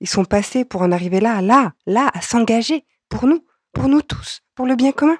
[0.00, 4.02] ils sont passés pour en arriver là, là, là, à s'engager, pour nous, pour nous
[4.02, 5.16] tous, pour le bien commun.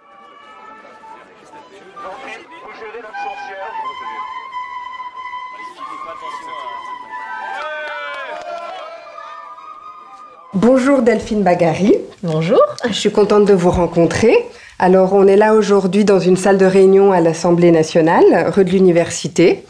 [10.54, 11.94] Bonjour Delphine Bagari.
[12.22, 12.60] Bonjour.
[12.86, 14.34] Je suis contente de vous rencontrer.
[14.78, 18.70] Alors, on est là aujourd'hui dans une salle de réunion à l'Assemblée nationale, rue de
[18.70, 19.64] l'Université.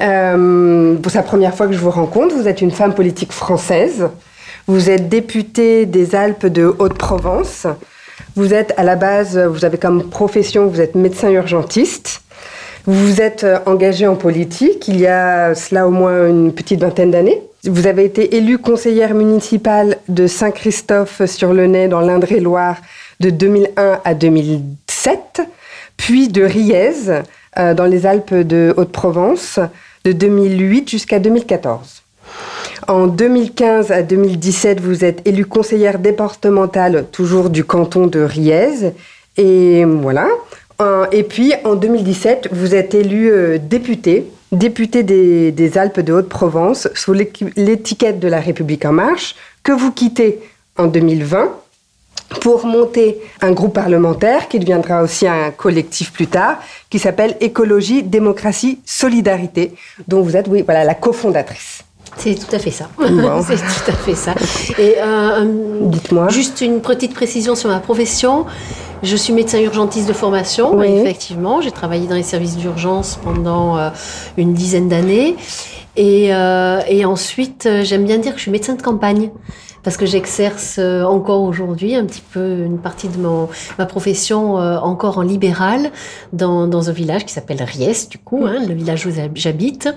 [0.00, 2.34] Euh, c'est la première fois que je vous rencontre.
[2.34, 4.08] Vous êtes une femme politique française.
[4.66, 7.66] Vous êtes députée des Alpes de Haute-Provence.
[8.34, 12.22] Vous êtes à la base, vous avez comme profession, vous êtes médecin urgentiste.
[12.86, 17.10] Vous vous êtes engagée en politique il y a cela au moins une petite vingtaine
[17.10, 17.42] d'années.
[17.64, 22.76] Vous avez été élue conseillère municipale de Saint-Christophe-sur-le-Nez dans l'Indre-et-Loire
[23.20, 25.42] de 2001 à 2007,
[25.98, 26.92] puis de Riez
[27.58, 29.60] euh, dans les Alpes de Haute-Provence
[30.04, 32.02] de 2008 jusqu'à 2014.
[32.88, 38.92] En 2015 à 2017, vous êtes élue conseillère départementale toujours du canton de Riez.
[39.36, 40.28] Et voilà.
[41.12, 47.12] Et puis en 2017, vous êtes élue euh, députée député des, Alpes de Haute-Provence sous
[47.12, 50.40] l'étiquette de la République en marche, que vous quittez
[50.76, 51.50] en 2020
[52.40, 58.02] pour monter un groupe parlementaire qui deviendra aussi un collectif plus tard, qui s'appelle Écologie,
[58.02, 59.74] Démocratie, Solidarité,
[60.08, 61.84] dont vous êtes, oui, voilà, la cofondatrice.
[62.16, 62.88] C'est tout à fait ça.
[62.98, 64.34] c'est tout à fait ça.
[64.78, 65.44] Et euh,
[65.82, 66.28] Dites-moi.
[66.28, 68.46] Juste une petite précision sur ma profession.
[69.02, 71.60] Je suis médecin urgentiste de formation, effectivement.
[71.60, 73.90] J'ai travaillé dans les services d'urgence pendant euh,
[74.38, 75.36] une dizaine d'années.
[75.96, 79.30] Et, euh, et ensuite, j'aime bien dire que je suis médecin de campagne
[79.84, 84.58] parce que j'exerce euh, encore aujourd'hui un petit peu une partie de mon, ma profession
[84.58, 85.90] euh, encore en libéral
[86.32, 89.88] dans, dans un village qui s'appelle Ries, du coup, hein, le village où j'habite.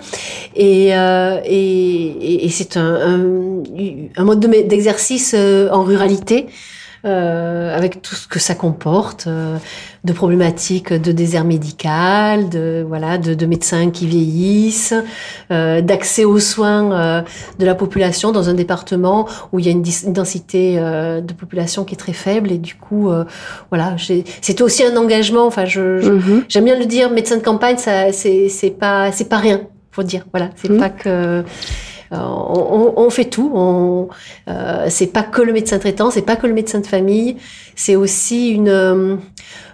[0.55, 3.63] Et, euh, et, et c'est un, un,
[4.17, 6.47] un, mode d'exercice en ruralité
[7.05, 9.57] euh, avec tout ce que ça comporte, euh,
[10.03, 14.93] de problématiques de désert médical, de voilà, de, de médecins qui vieillissent,
[15.51, 17.21] euh, d'accès aux soins euh,
[17.59, 21.83] de la population dans un département où il y a une, densité euh, de population
[21.83, 23.09] qui est très faible et du coup,
[23.69, 23.95] voilà,
[24.41, 25.45] c'est aussi un engagement.
[25.45, 26.45] Enfin, je, mhm.
[26.47, 30.03] j'aime bien le dire, médecin de campagne, ça, c'est, c'est pas, c'est pas rien, faut
[30.03, 30.25] dire.
[30.31, 30.79] Voilà, c'est mhm.
[30.79, 31.43] pas que euh,
[32.11, 33.51] on, on, fait tout.
[33.53, 34.09] On,
[34.47, 37.37] euh, c'est pas que le médecin traitant, c'est pas que le médecin de famille,
[37.75, 39.15] c'est aussi une euh,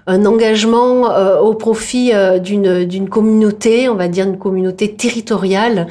[0.06, 5.88] un engagement euh, au profit euh, d'une d'une communauté, on va dire une communauté territoriale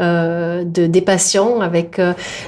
[0.00, 2.00] euh, de des patients avec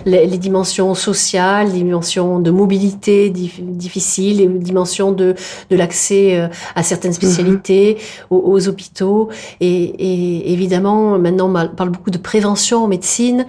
[0.04, 5.34] les, les, dimensions sociales, les dimensions de mobilité difficiles, les dimensions de
[5.70, 7.98] de l'accès à certaines spécialités
[8.30, 8.36] mhm.
[8.36, 9.28] aux, aux, hôpitaux
[9.60, 13.46] et, et évidemment maintenant on parle beaucoup de prévention en médecine.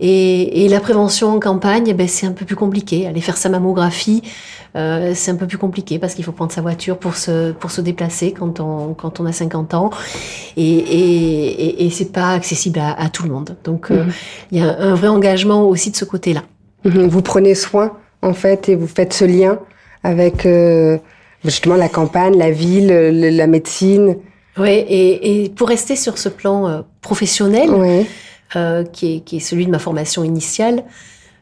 [0.00, 3.08] Et, et, la prévention en campagne, eh ben, c'est un peu plus compliqué.
[3.08, 4.22] Aller faire sa mammographie,
[4.76, 7.70] euh, c'est un peu plus compliqué parce qu'il faut prendre sa voiture pour se, pour
[7.70, 9.90] se déplacer quand on, quand on a 50 ans.
[10.56, 13.56] Et, et, et, c'est pas accessible à, à, tout le monde.
[13.64, 14.12] Donc, euh, mhm.
[14.52, 16.42] il y a un vrai engagement aussi de ce côté-là.
[16.84, 17.06] Mhm.
[17.06, 19.58] Vous prenez soin, en fait, et vous faites ce lien
[20.04, 20.98] avec euh,
[21.44, 24.16] justement la campagne, la ville, la médecine.
[24.56, 27.70] Oui, et, et, pour rester sur ce plan euh, professionnel,
[28.56, 30.84] euh, qui, est, qui est celui de ma formation initiale,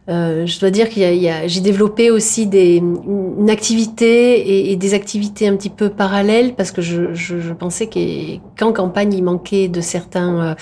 [0.09, 4.77] euh, je dois dire qu'il y a, j'ai développé aussi des, une activité et, et,
[4.77, 7.91] des activités un petit peu parallèles parce que je, je, je pensais
[8.57, 10.55] qu'en campagne il manquait de certains euh,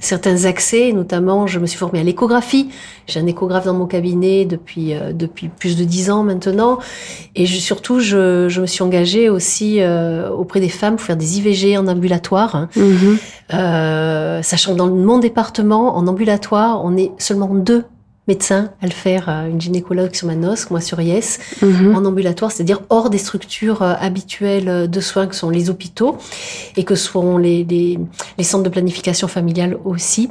[0.00, 0.92] certains accès.
[0.92, 2.68] Notamment, je me suis formée à l'échographie.
[3.06, 6.78] J'ai un échographe dans mon cabinet depuis euh, depuis plus de dix ans maintenant.
[7.34, 9.80] Et je, surtout, je, je me suis engagée aussi
[10.36, 12.68] auprès des femmes pour faire des IVG en ambulatoire.
[12.76, 14.42] Mm-hmm.
[14.42, 17.84] sachant que dans mon département, en ambulatoire, on est seulement deux
[18.26, 21.94] médecin à le faire, euh, une gynécologue sur Manosque, moi sur Yes, mhm.
[21.94, 26.16] en ambulatoire, c'est-à-dire hors des structures euh, habituelles de soins que sont les hôpitaux
[26.76, 27.98] et que sont les, les,
[28.38, 30.30] les centres de planification familiale aussi.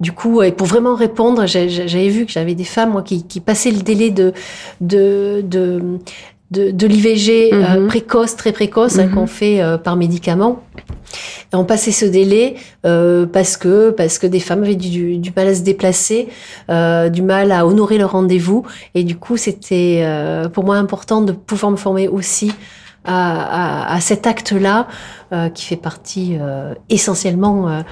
[0.00, 3.40] Du coup, et pour vraiment répondre, j'avais vu que j'avais des femmes moi, qui, qui
[3.40, 4.32] passaient le délai de,
[4.80, 5.98] de, de
[6.50, 7.86] de, l'IVG mhm.
[7.86, 9.14] précoce, très précoce, hein, mhm.
[9.14, 10.62] qu'on fait par médicament.
[11.52, 15.54] on passait ce délai parce que parce que des femmes avaient du, du mal à
[15.54, 16.28] se déplacer,
[16.68, 20.04] du mal à honorer leur rendez-vous, et du coup c'était
[20.52, 22.52] pour moi important de pouvoir me former aussi
[23.04, 24.86] à, à, cet acte-là
[25.32, 27.82] euh, qui fait partie euh, essentiellement euh,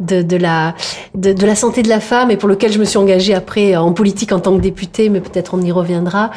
[0.00, 0.74] de, la,
[1.14, 3.92] de, la santé de la femme et pour lequel je me suis engagée après en
[3.92, 6.30] politique en tant que députée, mais peut-être on y reviendra.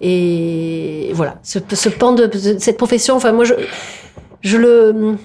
[0.00, 3.54] Et voilà, ce, ce pan de, de cette profession, enfin moi je,
[4.42, 5.16] je le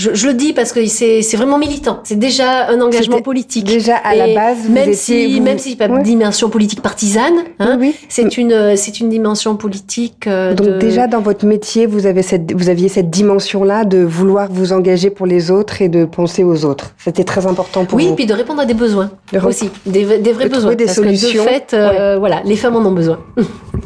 [0.00, 2.00] je, je, le dis parce que c'est vraiment militant.
[2.04, 3.66] C'est déjà un engagement politique.
[3.66, 7.76] Déjà à la base, vous même si même si pas une dimension politique partisane, hein,
[7.80, 7.94] oui.
[8.08, 10.26] c'est une c'est une dimension politique.
[10.26, 13.98] Euh, Donc déjà dans votre métier, vous avez cette vous aviez cette dimension là de
[13.98, 16.94] vouloir vous engager pour les autres et de penser aux autres.
[16.98, 18.04] C'était très important pour vous.
[18.04, 19.10] Oui, puis de répondre à des besoins
[19.44, 20.74] aussi, des, des vrais besoins.
[20.74, 21.44] Des parce solutions.
[21.44, 23.18] Que de fait, euh, voilà, les femmes en ont besoin.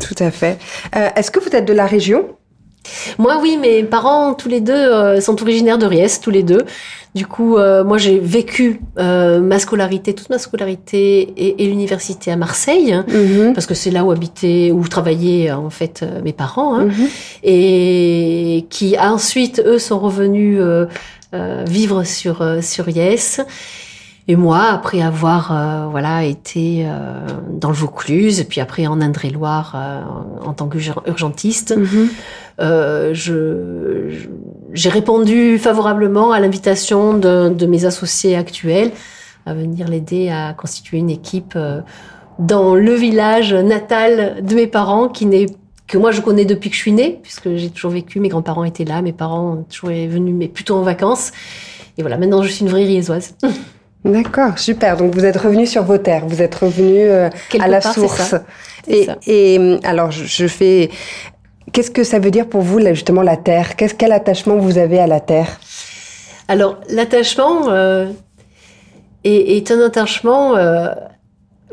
[0.00, 0.58] Tout à fait.
[0.96, 2.26] Euh, Est-ce que vous êtes de la région?
[3.19, 6.64] Moi, oui, mes parents, tous les deux, euh, sont originaires de Riez, tous les deux.
[7.14, 12.36] Du coup, euh, moi, j'ai vécu euh, ma scolarité, toute ma scolarité et, l'université à
[12.36, 13.52] Marseille, hein, mhm.
[13.52, 17.08] parce que c'est là où habitaient, où travaillaient en fait mes parents, hein, mhm.
[17.44, 20.60] et qui ensuite, eux, sont revenus
[21.66, 23.16] vivre sur sur Riez.
[24.26, 26.87] Et moi, après avoir voilà été
[27.50, 29.76] dans le Vaucluse, puis après en Indre-et-Loire
[30.43, 31.75] en tant qu'urgentiste.
[32.61, 34.26] Euh, je,
[34.73, 38.93] j'ai répondu favorablement à l'invitation de, de, mes associés actuels
[39.44, 41.81] à venir l'aider à constituer une équipe euh,
[42.38, 45.47] dans le village natal de mes parents, qui n'est
[45.87, 48.65] que moi je connais depuis que je suis née, puisque j'ai toujours vécu, mes grands-parents
[48.65, 51.32] étaient là, mes parents ont toujours venu, mais plutôt en vacances.
[51.99, 53.35] Et voilà, maintenant je suis une vraie riésoise.
[54.05, 54.97] D'accord, super.
[54.97, 58.35] Donc vous êtes revenu sur vos terres, vous êtes revenu euh, à la source.
[58.87, 60.91] Et, et, alors je, je fais
[61.75, 63.75] Qu'est-ce que ça veut dire pour vous, là, justement, la terre?
[63.75, 65.59] Qu'est-ce Quel attachement vous avez à la terre?
[66.47, 68.06] Alors, l'attachement euh,
[69.25, 70.56] est, un attachement.
[70.56, 70.89] Euh,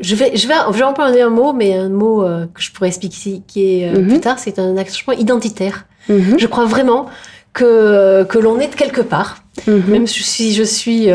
[0.00, 2.72] je, vais, je, vais, je vais employer un mot, mais un mot euh, que je
[2.72, 5.86] pourrais expliquer mm plus tard, c'est un attachement identitaire.
[6.08, 6.36] Mhm.
[6.36, 7.06] Je crois vraiment
[7.52, 9.44] que, que l'on est de quelque part.
[9.68, 9.84] Mhm.
[9.86, 11.10] Même si je suis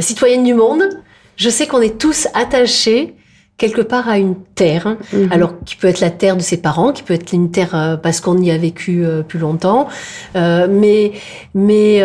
[0.00, 0.82] citoyenne du monde,
[1.36, 3.14] je sais qu'on est tous attachés
[3.58, 5.32] quelque part à une terre, mhm.
[5.32, 7.96] alors qui peut être la terre de ses parents, qui peut être une terre euh,
[7.96, 9.88] parce qu'on y a vécu euh, plus longtemps,
[10.36, 11.12] euh, mais
[11.54, 12.02] mais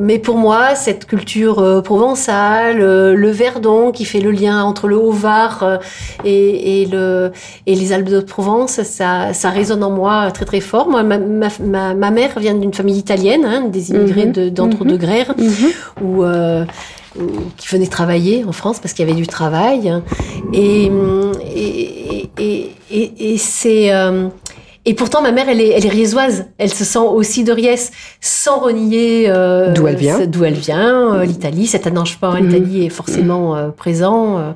[0.00, 5.78] mais pour moi cette culture provençale, le Verdon qui fait le lien entre le Haut-Var
[6.24, 7.30] et, et, le
[7.66, 10.90] et les Alpes de Provence, ça ça résonne en moi très très fort.
[10.90, 14.50] Moi ma ma, ma, mère vient d'une famille italienne, hein, des immigrés mhm.
[14.50, 16.04] d'entre-deux-guerres, mhm.
[16.04, 16.24] où
[17.56, 19.92] qui venaient travailler en France parce qu'il y avait du travail.
[20.52, 20.90] Et,
[21.54, 23.92] et, et, et c'est.
[23.92, 24.28] Euh,
[24.84, 26.46] et pourtant, ma mère, elle est, elle est riesoise.
[26.56, 27.74] Elle se sent aussi de Riez,
[28.22, 30.26] sans renier euh, d'où elle vient.
[30.26, 31.66] D'où elle vient, euh, l'Italie.
[31.66, 34.54] Cet attachement à l'Italie est forcément présent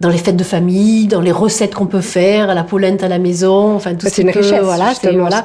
[0.00, 3.08] dans les fêtes de famille, dans les recettes qu'on peut faire, à la polenta à
[3.08, 5.44] la maison, enfin tout bah, ce une richesse, voilà, voilà.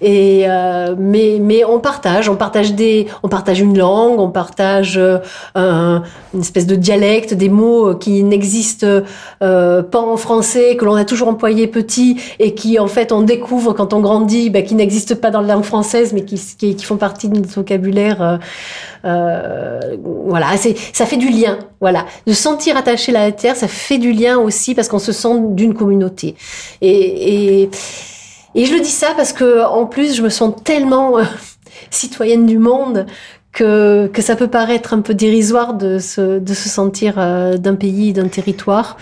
[0.00, 4.96] Et euh, mais mais on partage, on partage des, on partage une langue, on partage
[4.98, 5.18] euh,
[6.32, 9.02] une espèce de dialecte, des mots qui n'existent
[9.42, 13.22] euh, pas en français, que l'on a toujours employé petit et qui en fait on
[13.22, 16.76] découvre quand on grandit, bah, qui n'existent pas dans la langue française, mais qui, qui,
[16.76, 18.22] qui font partie de notre vocabulaire.
[18.22, 18.36] Euh,
[19.04, 21.58] euh, voilà, c'est ça fait du lien.
[21.80, 25.12] Voilà, de sentir attaché à la terre, ça fait du lien aussi parce qu'on se
[25.12, 26.34] sent d'une communauté.
[26.80, 27.70] Et, et,
[28.54, 31.24] et je le dis ça parce que en plus, je me sens tellement euh,
[31.90, 33.06] citoyenne du monde
[33.52, 37.74] que, que ça peut paraître un peu dérisoire de se, de se sentir euh, d'un
[37.74, 38.96] pays, d'un territoire.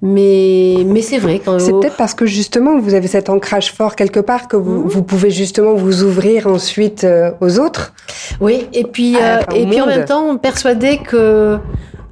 [0.00, 1.40] Mais, mais c'est vrai.
[1.44, 4.82] Quand c'est peut-être parce que justement vous avez cet ancrage fort quelque part que vous,
[4.82, 4.88] mhm.
[4.88, 7.92] vous pouvez justement vous ouvrir ensuite euh, aux autres.
[8.40, 11.58] Oui, et puis, euh, et puis en même temps persuader que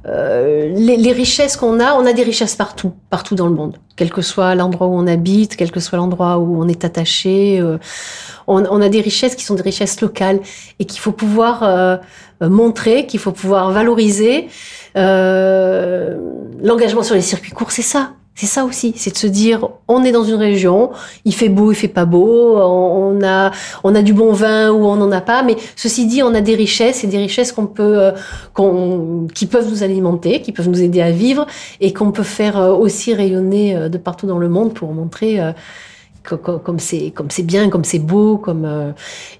[0.07, 3.77] euh, les, les, richesses qu'on a, on a des richesses partout, partout dans le monde,
[3.95, 7.59] quel que soit l'endroit où on habite, quel que soit l'endroit où on est attaché.
[7.59, 7.77] Euh,
[8.47, 10.39] on, on, a des richesses qui sont des richesses locales
[10.79, 11.97] et qu'il faut pouvoir euh,
[12.39, 14.47] montrer, qu'il faut pouvoir valoriser.
[14.95, 16.17] Euh,
[16.61, 18.13] l'engagement sur les circuits courts, c'est ça.
[18.39, 20.91] C'est ça aussi, c'est de se dire, on est dans une région,
[21.25, 23.49] il fait beau, il fait pas beau, on a,
[23.83, 26.41] on a du bon vin ou on n'en a pas, mais ceci dit, on a
[26.41, 28.11] des richesses et des richesses qu'on peut, euh,
[28.53, 31.47] qu'on, qui peuvent nous alimenter, qui peuvent nous aider à vivre
[31.81, 35.39] et qu'on peut faire euh, aussi rayonner de partout dans le monde pour montrer
[36.35, 38.91] comme c'est bien, comme c'est beau, comme euh,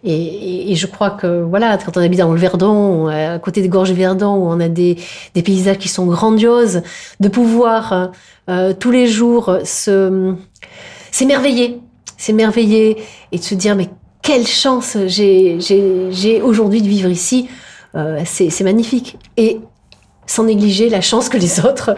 [0.03, 3.91] et, je crois que voilà, quand on habite dans le Verdon, à côté des gorges
[3.91, 4.97] Verdon, où on a des,
[5.33, 6.81] paysages qui sont grandioses,
[7.19, 8.11] de pouvoir
[8.49, 10.33] euh, tous les jours se
[11.11, 11.79] s'émerveiller,
[12.17, 12.97] s'émerveiller
[13.31, 13.89] et de se dire mais
[14.21, 17.49] quelle chance j'ai aujourd'hui de vivre ici.
[17.95, 19.17] Euh, c'est magnifique.
[19.37, 19.59] Et
[20.25, 21.95] sans négliger la chance que les autres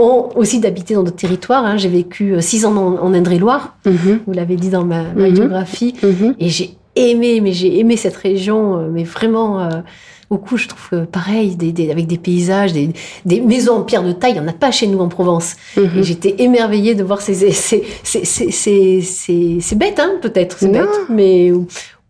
[0.00, 1.64] ont aussi d'habiter dans d'autres territoires.
[1.64, 1.76] Hein.
[1.76, 4.20] J'ai vécu euh, six ans en, Indre-et-Loire, mhm.
[4.26, 5.32] vous l'avez dit dans ma, mhm.
[5.32, 6.34] biographie, mhm.
[6.38, 9.68] et j'ai aimé, mais j'ai aimé cette région, euh, mais vraiment
[10.30, 10.56] beaucoup.
[10.56, 11.56] Je trouve que pareil,
[11.90, 12.92] avec des paysages, des,
[13.40, 15.56] maisons en pierre de taille, il n'y en a pas chez nous en Provence.
[15.76, 17.82] Et j'étais émerveillée de voir ces, c'est
[19.76, 21.52] bête, hein, peut-être, c'est bête, mais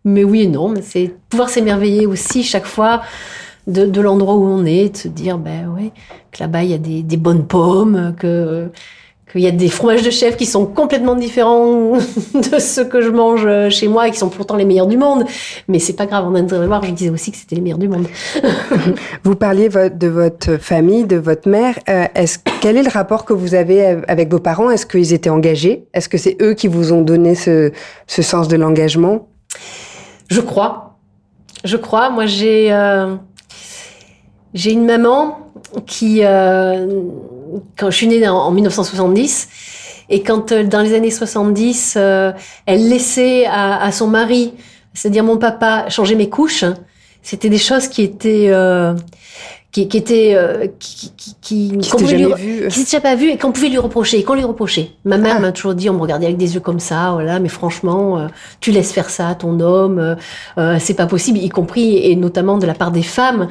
[0.03, 0.73] mais oui et non.
[0.81, 3.01] C'est pouvoir s'émerveiller aussi chaque fois
[3.67, 5.91] de, l'endroit où on est, de se dire, ben ouais,
[6.31, 8.69] que là-bas, il y a des, bonnes pommes, que
[9.31, 11.93] qu'il y a des fromages de chèvre qui sont complètement différents
[12.33, 15.23] de ceux que je mange chez moi et qui sont pourtant les meilleurs du monde.
[15.67, 18.07] Mais c'est pas grave, en Indre-et-Loire, je disais aussi que c'était les meilleurs du monde.
[19.23, 21.79] vous parliez de votre famille, de votre mère.
[21.87, 24.69] Euh, est-ce, quel est le rapport que vous avez avec vos parents?
[24.69, 25.85] Est-ce qu'ils étaient engagés?
[25.93, 27.71] Est-ce que c'est eux qui vous ont donné ce,
[28.07, 29.29] sens de l'engagement?
[30.29, 30.97] Je crois.
[31.63, 32.09] Je crois.
[32.09, 32.73] Moi, j'ai...
[32.73, 33.15] Euh,
[34.53, 35.39] j'ai une maman
[35.85, 37.03] qui, euh,
[37.77, 39.47] quand je suis née en 1970,
[40.09, 42.31] et quand euh, dans les années 70, euh,
[42.65, 44.53] elle laissait à, à son mari,
[44.93, 46.65] c'est-à-dire mon papa, changer mes couches,
[47.23, 48.93] c'était des choses qui étaient euh,
[49.71, 52.67] qui, qui était euh, qui qui, qui, qui qu'on jamais vu.
[52.67, 54.91] qui s'était pas vu et qu'on pouvait lui reprocher et qu'on lui reprochait.
[55.05, 55.41] Ma mère ah.
[55.41, 58.27] m'a toujours dit, on me regardait avec des yeux comme ça, voilà, mais franchement, euh,
[58.59, 60.15] tu laisses faire ça à ton homme, euh,
[60.57, 63.47] euh, c'est pas possible, y compris et notamment de la part des femmes.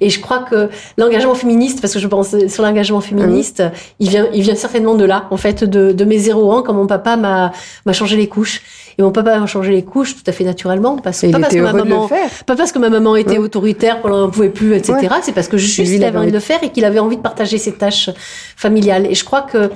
[0.00, 4.10] Et je crois que l'engagement féministe, parce que je pense sur l'engagement féministe, ah il
[4.10, 6.86] vient il vient certainement de là, en fait, de, de mes zéro ans, quand mon
[6.86, 7.52] papa m'a
[7.84, 8.62] m'a changé les couches.
[8.98, 11.54] Et mon papa a changé les couches tout à fait naturellement, parce que pas parce
[11.54, 12.08] que ma maman,
[12.46, 15.08] pas parce que ma maman était autoritaire, qu'on n'en pouvait plus, etc.
[15.22, 17.22] C'est parce que juste il avait envie de le faire et qu'il avait envie de
[17.22, 18.10] partager ses tâches
[18.56, 19.06] familiales.
[19.06, 19.70] Et je crois que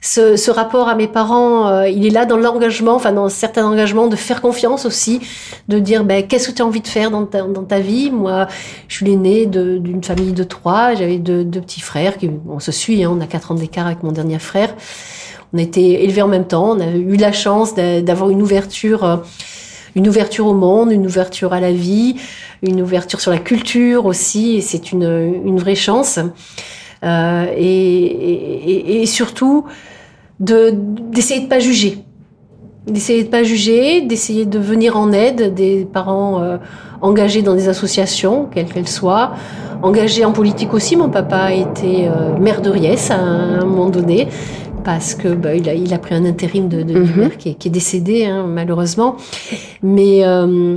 [0.00, 3.64] ce, ce rapport à mes parents, euh, il est là dans l'engagement, enfin dans certains
[3.64, 5.20] engagements, de faire confiance aussi,
[5.68, 8.10] de dire ben, qu'est-ce que tu as envie de faire dans ta, dans ta vie?
[8.10, 8.46] Moi,
[8.88, 12.72] je suis l'aînée d'une famille de trois, j'avais deux, deux, petits frères, qui, on se
[12.72, 14.74] suit, hein, on a quatre ans d'écart avec mon dernier frère.
[15.54, 19.04] On a été élevés en même temps, on a eu la chance d'avoir une ouverture
[19.04, 19.16] euh,
[19.94, 22.16] une ouverture au monde, une ouverture à la vie,
[22.62, 26.18] une ouverture sur la culture aussi, et c'est une, vraie chance.
[27.04, 29.66] Euh, et, surtout
[30.40, 31.98] d'essayer de, de pas juger,
[32.86, 36.56] d'essayer de pas juger, d'essayer de venir en aide des parents euh,
[37.00, 39.34] engagés dans des associations, quelles qu'elles soient,
[39.82, 40.96] engagés en politique aussi.
[40.96, 44.28] Mon papa été euh, maire de Riès à un moment donné
[44.84, 47.30] parce que bah, il, a, il, a, pris un intérim de, de mhm.
[47.38, 49.16] qui, est, qui, est, décédé hein, malheureusement.
[49.82, 50.76] Mais euh,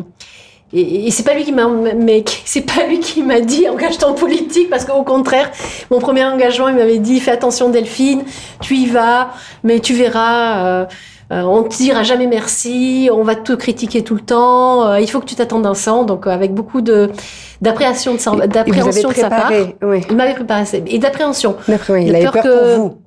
[0.74, 4.10] et, et c'est pas lui qui m'a, mais c'est pas lui qui m'a dit engage-toi
[4.10, 5.52] en politique parce qu'au contraire,
[5.92, 8.24] mon premier engagement, il m'avait dit fais attention Delphine,
[8.62, 9.32] tu y vas,
[9.64, 10.66] mais tu verras.
[10.66, 10.86] Euh,
[11.32, 15.10] euh, on te dira jamais merci, on va te critiquer tout le temps, euh, il
[15.10, 16.06] faut que tu t'attendes un sang.
[16.06, 17.12] Donc, euh, avec beaucoup de
[17.60, 19.52] d'appréhension de, sa, d'appréhension de sa part.
[19.82, 20.02] Oui.
[20.10, 21.58] Il m'avait préparé et d'appréhension.
[21.68, 22.98] Oui, il avait peur que, pour vous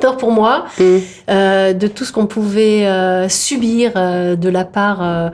[0.00, 0.84] peur pour moi mm.
[1.30, 5.30] euh, de tout ce qu'on pouvait euh, subir euh, de la part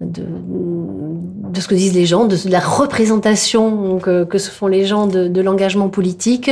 [0.00, 4.86] de, de, ce que disent les gens, de, la représentation que, que, se font les
[4.86, 6.50] gens de, de l'engagement politique.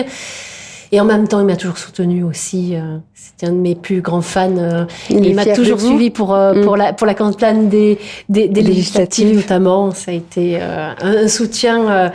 [0.90, 2.74] Et en même temps, il m'a toujours soutenu aussi.
[3.12, 4.86] C'était un de mes plus grands fans.
[5.10, 6.62] Il, il m'a toujours suivi pour mm.
[6.62, 9.90] pour la pour la campagne des des, des législatives notamment.
[9.90, 12.10] Ça a été un, un, soutien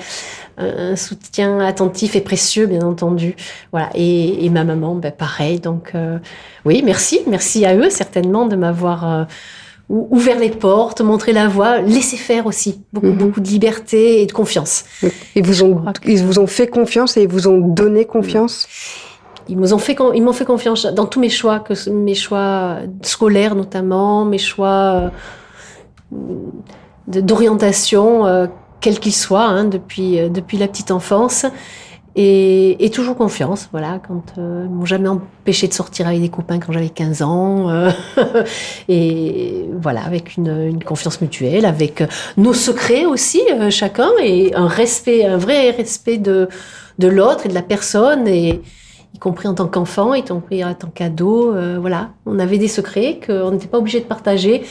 [0.58, 3.36] un soutien attentif et précieux, bien entendu.
[3.72, 3.90] Voilà.
[3.96, 5.60] Et, et ma maman, ben, pareil.
[5.60, 6.20] Donc, euh,
[6.66, 7.22] oui, merci.
[7.28, 9.24] Merci à eux, certainement, de m'avoir euh,
[9.90, 12.82] ouvert les portes, montré la voie, laissé faire aussi.
[12.94, 13.18] Beaucoup, mhm.
[13.18, 14.86] beaucoup de liberté et de confiance.
[15.36, 18.68] Et vous ont, ils vous ont fait confiance et ils vous ont donné confiance?
[19.50, 23.56] Ils m'ont fait, ils m'ont fait confiance dans tous mes choix, que mes choix scolaires
[23.56, 25.12] notamment, mes choix
[26.14, 26.20] euh,
[27.08, 28.26] d'orientation,
[28.84, 31.46] quel qu'il soit, hein, depuis, euh, depuis la petite enfance.
[32.16, 36.60] Et, et, toujours confiance, voilà, quand euh, m'ont jamais empêché de sortir avec des copains
[36.60, 37.90] quand j'avais 15 ans, euh,
[38.88, 44.68] et voilà, avec une, une, confiance mutuelle, avec euh, nos secrets aussi, chacun, et un
[44.68, 46.50] respect, un vrai respect de,
[47.00, 48.62] de l'autre et de la personne, et
[49.16, 53.20] y compris en tant qu'enfant, y compris en tant qu'ado, voilà, on avait des secrets
[53.26, 54.64] qu'on n'était pas obligé de partager,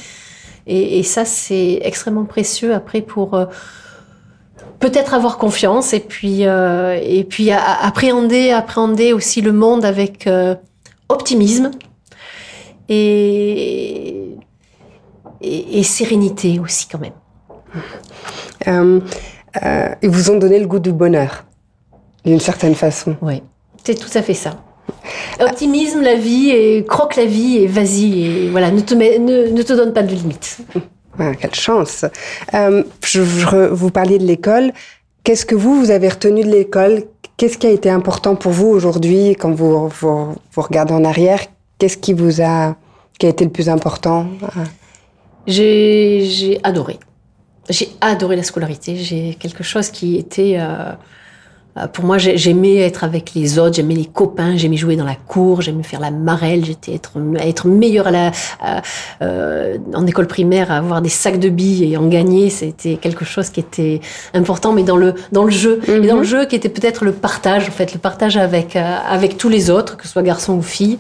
[0.69, 3.37] et, et ça c'est extrêmement précieux après pour
[4.83, 10.57] peut-être avoir confiance et puis euh, et puis appréhender appréhender aussi le monde avec euh,
[11.09, 11.71] optimisme
[12.89, 14.37] et,
[15.41, 17.13] et, sérénité aussi quand même.
[18.67, 19.01] Euh,
[20.03, 21.45] ils vous ont donné le goût du bonheur
[22.25, 23.17] d'une certaine façon.
[23.23, 23.43] Oui,
[23.85, 24.51] c'est tout à fait ça.
[25.41, 29.73] Optimisme la vie et croque la vie et vas-y et voilà, ne te, ne, te
[29.73, 30.15] donne pas de
[31.19, 32.05] quelle chance.
[32.55, 34.73] Euh, je, vous parliez de l'école.
[35.25, 37.05] Qu'est-ce que vous, vous avez retenu de l'école?
[37.37, 41.41] Qu'est-ce qui a été important pour vous aujourd'hui quand vous, vous, regardez en arrière?
[41.79, 42.77] Qu'est-ce qui vous a,
[43.19, 44.27] qui a été le plus important?
[45.47, 46.99] J'ai adoré.
[47.69, 48.97] J'ai adoré la scolarité.
[48.97, 50.57] J'ai quelque chose qui était...
[50.59, 50.93] Euh,
[51.95, 55.63] pour moi, j'aimais être avec les autres, j'aimais les copains, j'aimais jouer dans la cour,
[55.63, 58.33] j'aimais faire la marelle, j'étais être, être meilleure à la,
[59.23, 63.25] euh, en école primaire, à avoir des sacs de billes et en gagner, c'était quelque
[63.25, 64.01] chose qui était
[64.35, 65.81] important, mais dans le, dans le jeu.
[65.89, 66.25] Et dans le mhm.
[66.25, 69.71] jeu qui était peut-être le partage, en fait, le partage avec, euh, avec tous les
[69.71, 70.99] autres, que ce soit garçon ou fille.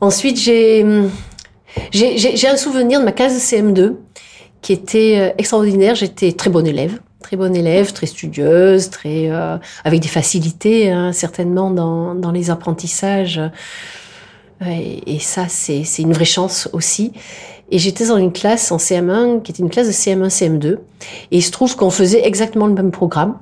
[0.00, 0.84] Ensuite, j'ai,
[1.92, 3.94] j'ai un souvenir de ma classe de CM2
[4.60, 5.94] qui était euh, extraordinaire.
[5.94, 11.12] J'étais très bonne élève très bonne élève, très studieuse, très euh, avec des facilités hein,
[11.12, 13.40] certainement dans, dans les apprentissages.
[14.64, 17.12] Et, ça, c'est une vraie chance aussi.
[17.70, 20.74] Et j'étais dans une classe en CM1 qui était une classe de CM1, CM2.
[20.74, 20.78] Et
[21.30, 23.38] il se trouve qu'on faisait exactement le même programme.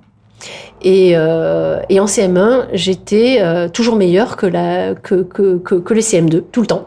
[0.83, 6.01] Et, euh, et en CM1, j'étais euh, toujours meilleure que, la, que, que, que les
[6.01, 6.87] CM2, tout le temps.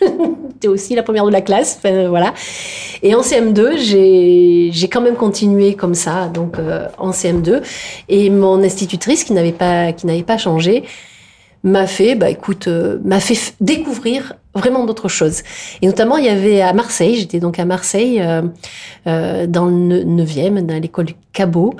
[0.60, 2.34] j'étais aussi la première de la classe, enfin, voilà.
[3.02, 7.62] Et en CM2, j'ai quand même continué comme ça, donc euh, en CM2.
[8.10, 10.84] Et mon institutrice, qui n'avait pas, qui n'avait pas changé,
[11.64, 15.42] m'a fait, bah écoute, euh, m'a fait découvrir vraiment d'autres choses.
[15.80, 18.42] Et notamment, il y avait à Marseille, j'étais donc à Marseille, euh,
[19.06, 21.74] euh, dans le 9e, dans l'école Cabot,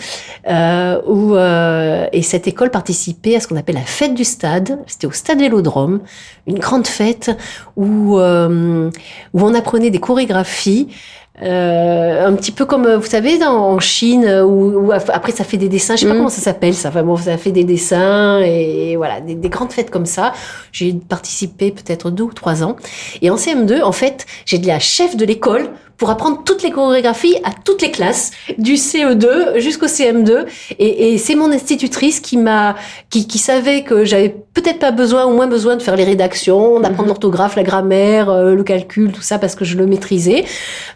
[0.48, 4.78] euh, où, euh, et cette école participait à ce qu'on appelle la fête du stade.
[4.86, 6.00] C'était au stade Vélodrome,
[6.46, 7.36] une grande fête
[7.76, 10.88] où, où on apprenait des chorégraphies
[11.42, 15.68] euh, un petit peu comme vous savez dans, en Chine où, après ça fait des
[15.68, 16.16] dessins je sais pas mm.
[16.18, 19.72] comment ça s'appelle ça enfin bon ça fait des dessins et, voilà des, des, grandes
[19.72, 20.32] fêtes comme ça
[20.72, 22.76] j'ai participé peut-être deux ou trois ans
[23.22, 25.70] et en CM2 en fait j'ai de la chef de l'école
[26.00, 30.46] pour apprendre toutes les chorégraphies à toutes les classes, du CE2 jusqu'au CM2.
[30.78, 32.74] Et, et c'est mon institutrice qui m'a,
[33.10, 36.80] qui, qui savait que j'avais peut-être pas besoin ou moins besoin de faire les rédactions,
[36.80, 37.08] d'apprendre mhm.
[37.08, 40.46] l'orthographe, la grammaire, euh, le calcul, tout ça parce que je le maîtrisais,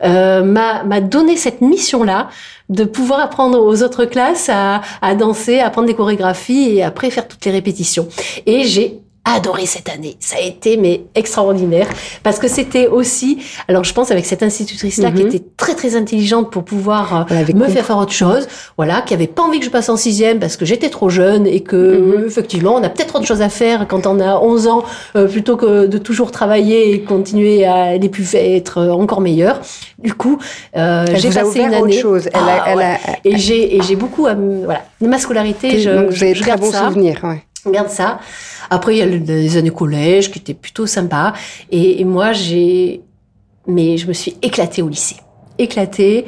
[0.03, 2.29] euh, m'a donné cette mission-là
[2.68, 7.11] de pouvoir apprendre aux autres classes à, à danser, à apprendre des chorégraphies et après
[7.11, 8.09] faire toutes les répétitions.
[8.47, 10.17] Et j'ai adoré cette année.
[10.21, 11.89] Ça a été mais extraordinaire
[12.23, 15.29] parce que c'était aussi, alors je pense avec cette institutrice là qui mhm.
[15.29, 19.27] était très très intelligente pour pouvoir euh, me faire faire autre chose, voilà, qui avait
[19.27, 22.27] pas envie que je passe en sixième parce que j'étais trop jeune et que mhm.
[22.27, 24.85] effectivement on a peut-être autre chose à faire quand on a 11 ans
[25.17, 29.61] euh, plutôt que de toujours travailler et continuer à aller plus être encore meilleur.
[29.99, 30.39] Du coup,
[30.77, 31.93] euh, j'ai passé une année.
[31.95, 32.29] Chose.
[32.33, 35.79] Elle a, elle a, et j'ai et j'ai beaucoup voilà ma scolarité.
[35.81, 37.21] Je, donc, je, très bons souvenirs.
[37.23, 37.43] Ouais.
[37.64, 38.18] Regarde ça.
[38.70, 41.33] Après, il y a les années collège qui étaient plutôt sympas.
[41.70, 43.03] Et, moi, j'ai,
[43.66, 45.16] mais je me suis éclatée au lycée.
[45.59, 46.27] Éclatée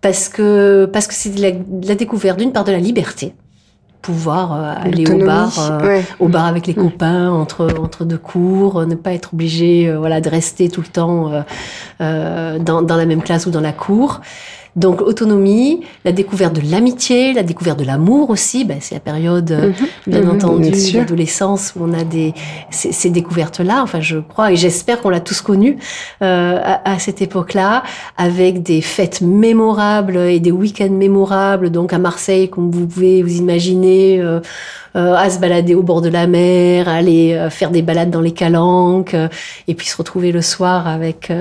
[0.00, 1.50] parce que parce que c'est la,
[1.82, 3.34] la découverte d'une part de la liberté
[4.00, 6.76] pouvoir euh, aller au bar, euh, au bar avec les mm.
[6.76, 10.86] copains entre entre deux cours, ne pas être obligé, euh, voilà, de rester tout le
[10.86, 11.44] temps
[11.98, 14.20] dans, dans la même classe ou dans la cour.
[14.78, 19.50] Donc autonomie, la découverte de l'amitié, la découverte de l'amour aussi, ben, c'est la période,
[19.50, 19.74] euh, mhm.
[20.06, 22.32] bien mhm, entendu, l'adolescence où on a des,
[22.70, 23.82] ces, ces découvertes-là.
[23.82, 25.78] Enfin, je crois et j'espère qu'on l'a tous connu
[26.22, 27.82] euh, à, à, cette époque-là,
[28.16, 31.70] avec des fêtes mémorables et des week-ends mémorables.
[31.70, 34.20] Donc à Marseille, comme vous pouvez vous imaginer.
[34.20, 34.40] Euh,
[34.94, 38.32] à se balader au bord de la mer, aller euh, faire des balades dans les
[38.32, 39.28] calanques, euh,
[39.66, 41.32] et puis se retrouver le soir avec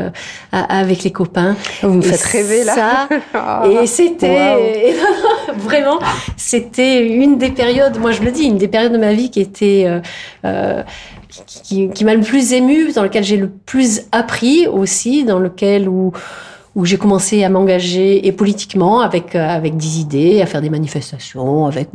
[0.51, 1.55] avec les copains.
[1.81, 2.75] Vous me faites rêver là.
[2.75, 3.69] Ça, oh.
[3.81, 4.95] et c'était
[5.57, 5.99] vraiment,
[6.36, 7.97] c'était une des périodes.
[7.99, 9.88] Moi, je le dis, une des périodes de ma vie qui était
[11.63, 15.88] qui, qui m'a le plus ému, dans lequel j'ai le plus appris aussi, dans lequel
[15.88, 16.12] où
[16.77, 20.69] où j'ai commencé à m'engager et politiquement avec euh, avec des idées, à faire des
[20.69, 21.89] manifestations, avec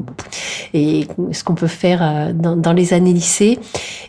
[0.74, 3.60] et ce qu'on peut faire euh, dans, dans, les années lycée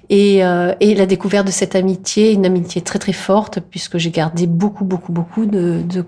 [0.10, 4.10] et, euh, et la découverte de cette amitié, une amitié très très forte puisque j'ai
[4.10, 6.04] gardé beaucoup beaucoup beaucoup de, de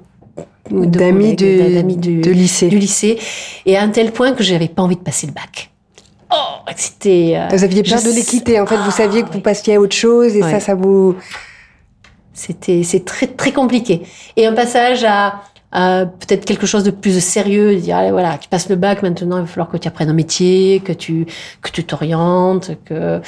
[0.71, 2.67] d'amis du, lycée.
[2.67, 3.19] du lycée
[3.67, 5.69] et à un tel point que j'avais pas envie de passer le bac.
[6.31, 6.35] Oh,
[6.75, 7.39] c'était.
[7.51, 8.59] vous aviez peur de l'équité.
[8.59, 11.15] En fait, vous saviez que vous passiez à autre chose et ça, ça vous.
[12.35, 14.03] C'était c'est très très compliqué.
[14.35, 18.69] Et un passage à, peut-être quelque chose de plus sérieux, dire allez, voilà, tu passes
[18.69, 21.25] le bac maintenant, il va falloir que tu apprennes un métier, que tu
[21.61, 23.21] que tu t'orientes, que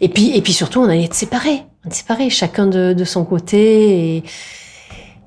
[0.00, 3.24] et puis et puis surtout on allait être séparés, on séparés, chacun de, de son
[3.24, 4.24] côté et,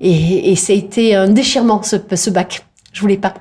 [0.00, 2.66] et et ça a été un déchirement ce ce bac.
[2.92, 3.34] Je voulais pas.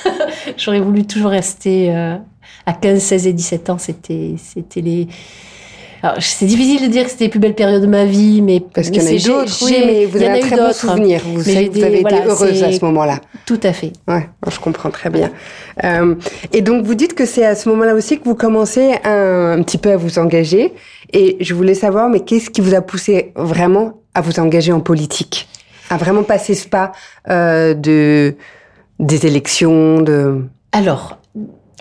[0.58, 2.16] J'aurais voulu toujours rester euh,
[2.66, 5.08] à 15, 16 et 17 ans, c'était c'était les
[6.04, 8.60] Alors, c'est difficile de dire que c'était les plus belles périodes de ma vie, mais
[8.60, 9.64] parce qu'il y en a eu d'autres.
[9.64, 11.22] Oui, mais vous avez un très beau souvenir.
[11.24, 13.20] Vous, savez, vous avez été heureuse à ce moment-là.
[13.46, 13.90] Tout à fait.
[14.06, 15.32] Ouais, je comprends très bien.
[15.82, 16.14] Euh,
[16.52, 19.62] et donc, vous dites que c'est à ce moment-là aussi que vous commencez un, un
[19.62, 20.74] petit peu à vous engager.
[21.14, 24.80] Et je voulais savoir, mais qu'est-ce qui vous a poussé vraiment à vous engager en
[24.80, 25.48] politique,
[25.88, 26.92] à vraiment passer ce pas
[27.30, 28.34] euh, de
[28.98, 30.42] des élections, de.
[30.72, 31.16] Alors,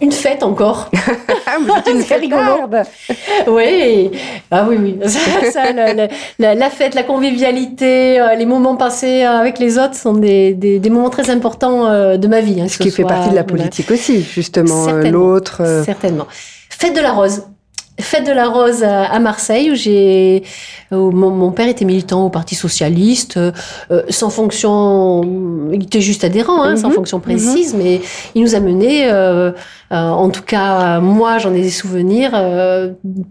[0.01, 0.89] une fête encore.
[1.91, 2.69] une fête rigolo.
[3.47, 4.11] oui,
[4.51, 4.99] ah oui, oui.
[5.51, 10.53] Ça, la, la, fête, la convivialité, euh, les moments passés avec les autres sont des,
[10.53, 12.61] des, des moments très importants euh, de ma vie.
[12.61, 14.91] Hein, Ce qui fait partie de la politique aussi, justement.
[14.91, 15.61] L'autre.
[15.85, 16.27] Certainement.
[16.69, 17.43] Fête de la Rose.
[17.99, 20.43] Fête de la Rose à Marseille où j'ai
[20.91, 23.51] mon, père était militant au Parti socialiste euh,
[24.09, 26.95] sans fonction il était juste adhérent hein, sans mhm.
[26.95, 27.83] fonction précise mhm.
[27.83, 28.01] mais
[28.33, 29.51] il nous a menés euh,
[29.91, 32.31] euh, en tout cas moi j'en ai des souvenirs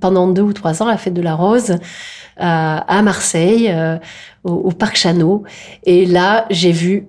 [0.01, 1.77] pendant deux ou trois ans à la fête de la Rose
[2.37, 3.75] à Marseille
[4.45, 5.43] au, au Parc Chanot
[5.85, 7.09] et là j'ai vu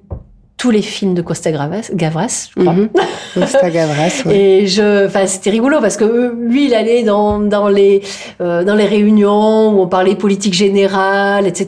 [0.64, 2.72] tous les films de Costa Gavras, Gavras je crois.
[2.72, 2.90] Mhm.
[3.34, 4.14] Costa Gavras.
[4.26, 4.38] Ouais.
[4.38, 8.02] Et je, enfin, c'était rigolo parce que euh, lui, il allait dans dans les
[8.40, 11.68] euh, dans les réunions où on parlait politique générale, etc.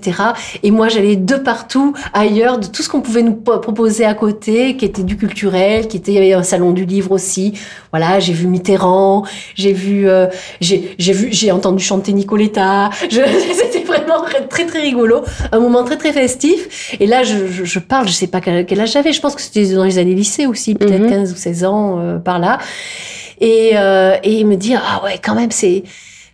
[0.64, 4.78] Et moi, j'allais de partout ailleurs, de tout ce qu'on pouvait nous proposer à côté,
[4.78, 7.54] qui était du culturel, qui était il y avait un salon du livre aussi.
[7.92, 10.28] Voilà, j'ai vu Mitterrand, j'ai vu, euh,
[10.62, 12.90] j'ai j'ai vu, j'ai entendu chanter Nicoletta.
[13.10, 16.96] C'était vraiment très très rigolo, un moment très très festif.
[17.00, 19.14] Et là, je, je, je parle, je sais pas quel, quel j'avais.
[19.14, 21.36] Je pense que c'était dans les années lycée aussi, peut-être 15 mhm.
[21.36, 22.60] ou 16 ans euh, par là.
[23.42, 25.84] Et, euh, et me dire ah ouais quand même c'est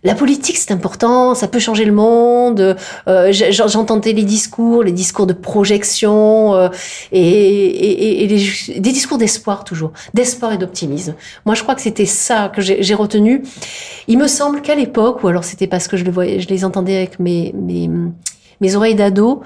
[0.04, 2.76] la politique, c'est important, ça peut changer le monde.
[3.06, 6.68] Euh, J'entendais les discours, les discours de projection euh,
[7.12, 11.14] et, et, et les, des discours d'espoir toujours, d'espoir et d'optimisme.
[11.46, 13.44] Moi, je crois que c'était ça que j'ai retenu.
[14.08, 16.64] Il me semble qu'à l'époque, ou alors c'était parce que je, le voyais, je les
[16.64, 17.88] entendais avec mes, mes,
[18.60, 19.42] mes oreilles d'ado,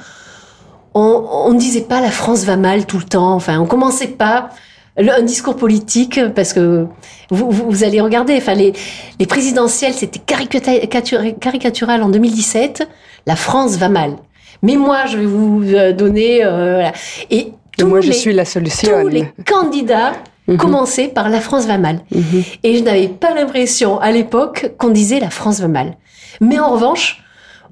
[0.96, 3.34] on ne disait pas la France va mal tout le temps.
[3.34, 4.50] Enfin, on commençait pas
[4.98, 6.86] un discours politique parce que
[7.30, 8.36] vous, vous, allez regarder.
[8.36, 8.72] Enfin, les,
[9.18, 12.88] les présidentielles, c'était caricatural en 2017.
[13.26, 14.16] La France va mal.
[14.62, 16.44] Mais moi, je vais vous euh, donner.
[16.44, 16.92] Euh, voilà.
[17.30, 19.02] Et tous moi, je suis la solution.
[19.02, 20.12] Tous les candidats
[20.48, 20.56] mhm.
[20.56, 22.00] commençaient par la France va mal.
[22.10, 22.44] Mhm.
[22.62, 25.96] Et je n'avais pas l'impression à l'époque qu'on disait la France va mal.
[26.40, 27.22] Mais en revanche,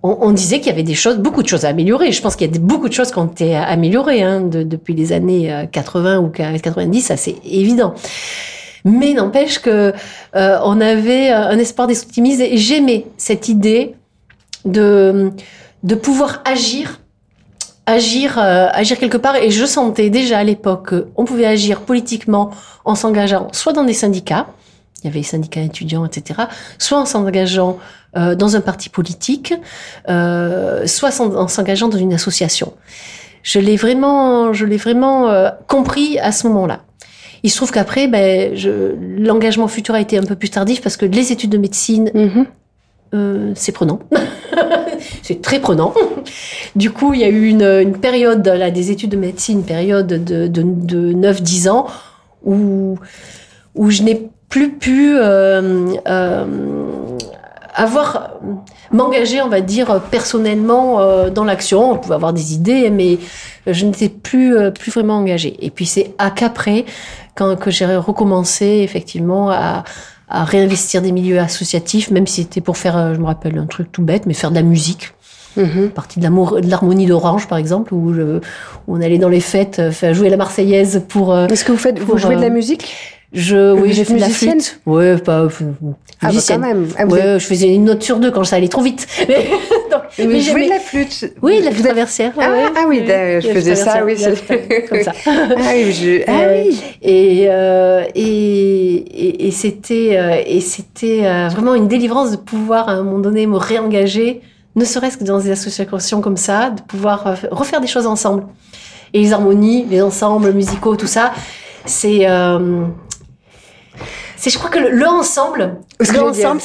[0.06, 2.12] on, disait qu'il y avait des choses, beaucoup de choses à améliorer.
[2.12, 5.12] Je pense qu'il y a beaucoup de choses qui ont été améliorées hein, depuis les
[5.12, 7.94] années 80 euh, ou 90, ça c'est évident.
[8.84, 9.94] Mais n'empêche que
[10.36, 13.94] euh, on avait un espoir des optimistes et j'aimais cette idée
[14.66, 15.30] de
[15.82, 17.00] de pouvoir agir
[17.86, 22.50] agir euh, agir quelque part et je sentais déjà à l'époque qu'on pouvait agir politiquement
[22.86, 24.46] en s'engageant soit dans des syndicats
[25.04, 26.40] il y avait les syndicats étudiants, etc.,
[26.78, 27.78] soit en s'engageant
[28.16, 29.52] euh, dans un parti politique,
[30.08, 32.72] euh, soit en s'engageant dans une association.
[33.42, 36.80] Je l'ai vraiment, je l'ai vraiment euh, compris à ce moment-là.
[37.42, 38.54] Il se trouve qu'après, ben,
[39.18, 43.52] l'engagement futur a été un peu plus tardif parce que les études de médecine, mm-hmm.
[43.54, 43.98] c'est prenant.
[45.22, 45.92] c'est très prenant.
[46.74, 49.66] Du coup, il y a eu une, une période là, des études de médecine, une
[49.66, 51.86] période de, de, de 9-10 ans,
[52.44, 52.96] où,
[53.74, 56.44] où je n'ai plus pu euh, euh,
[57.74, 58.34] avoir
[58.92, 61.90] m'engager, on va dire personnellement euh, dans l'action.
[61.90, 63.18] On pouvait avoir des idées, mais
[63.66, 65.56] je n'étais plus plus vraiment engagée.
[65.58, 66.84] Et puis c'est à qu'après,
[67.34, 69.82] quand que j'ai recommencé effectivement à,
[70.28, 73.90] à réinvestir des milieux associatifs, même si c'était pour faire, je me rappelle un truc
[73.90, 75.14] tout bête, mais faire de la musique.
[75.56, 75.88] Mmh.
[75.88, 78.40] Partie de l'harmonie d'Orange, par exemple, où, où,
[78.86, 81.36] on allait dans les fêtes faire jouer la Marseillaise pour.
[81.36, 82.94] Est-ce que vous faites, vous jouez de la musique?
[83.34, 84.80] Je, oui, j'ai fait de la flûte.
[84.86, 85.48] Ouais, pas,
[86.22, 86.88] ah, bah quand même.
[86.96, 89.06] Ah, ouais, je faisais une note sur deux quand ça allait trop vite.
[90.16, 91.32] Mais, mais, mais de la flûte.
[91.42, 92.32] Oui, de la flûte traversière.
[92.38, 94.14] Ah, ah oui, je faisais ça, oui,
[94.88, 95.12] comme ça.
[95.26, 96.22] ah oui, je...
[96.28, 96.80] ah, euh, oui.
[97.02, 102.88] Et, euh, et, et, et c'était, euh, et c'était euh, vraiment une délivrance de pouvoir
[102.88, 104.40] à un moment donné me réengager,
[104.76, 108.44] ne serait-ce que dans des associations comme ça, de pouvoir euh, refaire des choses ensemble.
[109.14, 111.32] Et les harmonies, les ensembles musicaux, tout ça,
[111.86, 112.84] c'est euh,
[114.44, 115.78] c'est, je crois que le, ensemble,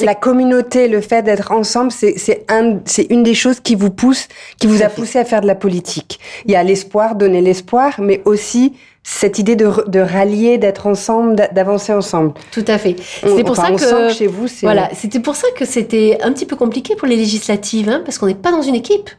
[0.02, 3.90] la communauté, le fait d'être ensemble, c'est, c'est un, c'est une des choses qui vous
[3.90, 4.28] pousse,
[4.60, 6.20] qui vous a poussé à faire de la politique.
[6.46, 11.38] Il y a l'espoir, donner l'espoir, mais aussi cette idée de, de rallier, d'être ensemble,
[11.54, 12.34] d'avancer ensemble.
[12.52, 12.98] Tout à fait.
[13.00, 16.46] C'était pour ça que, chez vous, c'est voilà, c'était pour ça que c'était un petit
[16.46, 19.10] peu compliqué pour les législatives, hein, parce qu'on n'est pas dans une équipe.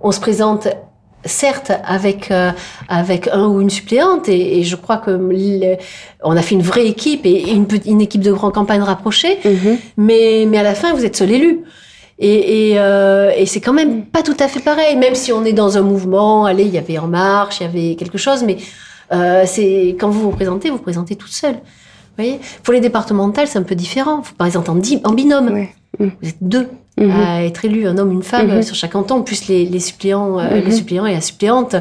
[0.00, 0.66] On se présente
[1.24, 2.50] certes avec euh,
[2.88, 5.18] avec un ou une suppléante et, et je crois que
[6.22, 9.78] on a fait une vraie équipe et une, une équipe de grande campagne rapprochée mhm.
[9.96, 11.60] mais mais à la fin vous êtes seul élu
[12.18, 15.52] Et, euh, et, c'est quand même pas tout à fait pareil, même si on est
[15.52, 16.44] dans un mouvement.
[16.44, 18.58] Allez, il y avait En Marche, il y avait quelque chose, mais
[19.12, 21.54] euh, c'est quand vous vous présentez, vous, vous présentez toute seule.
[21.54, 22.38] Vous voyez?
[22.62, 24.20] Pour les départementales, c'est un peu différent.
[24.20, 24.78] Vous présentez en,
[25.10, 25.66] en binôme.
[25.98, 27.10] Vous êtes deux mhm.
[27.10, 28.62] à être élus, un homme, une femme mhm.
[28.62, 30.72] sur chaque canton, plus les, les suppléants, euh, les mhm.
[30.72, 31.76] suppléants et la suppléante.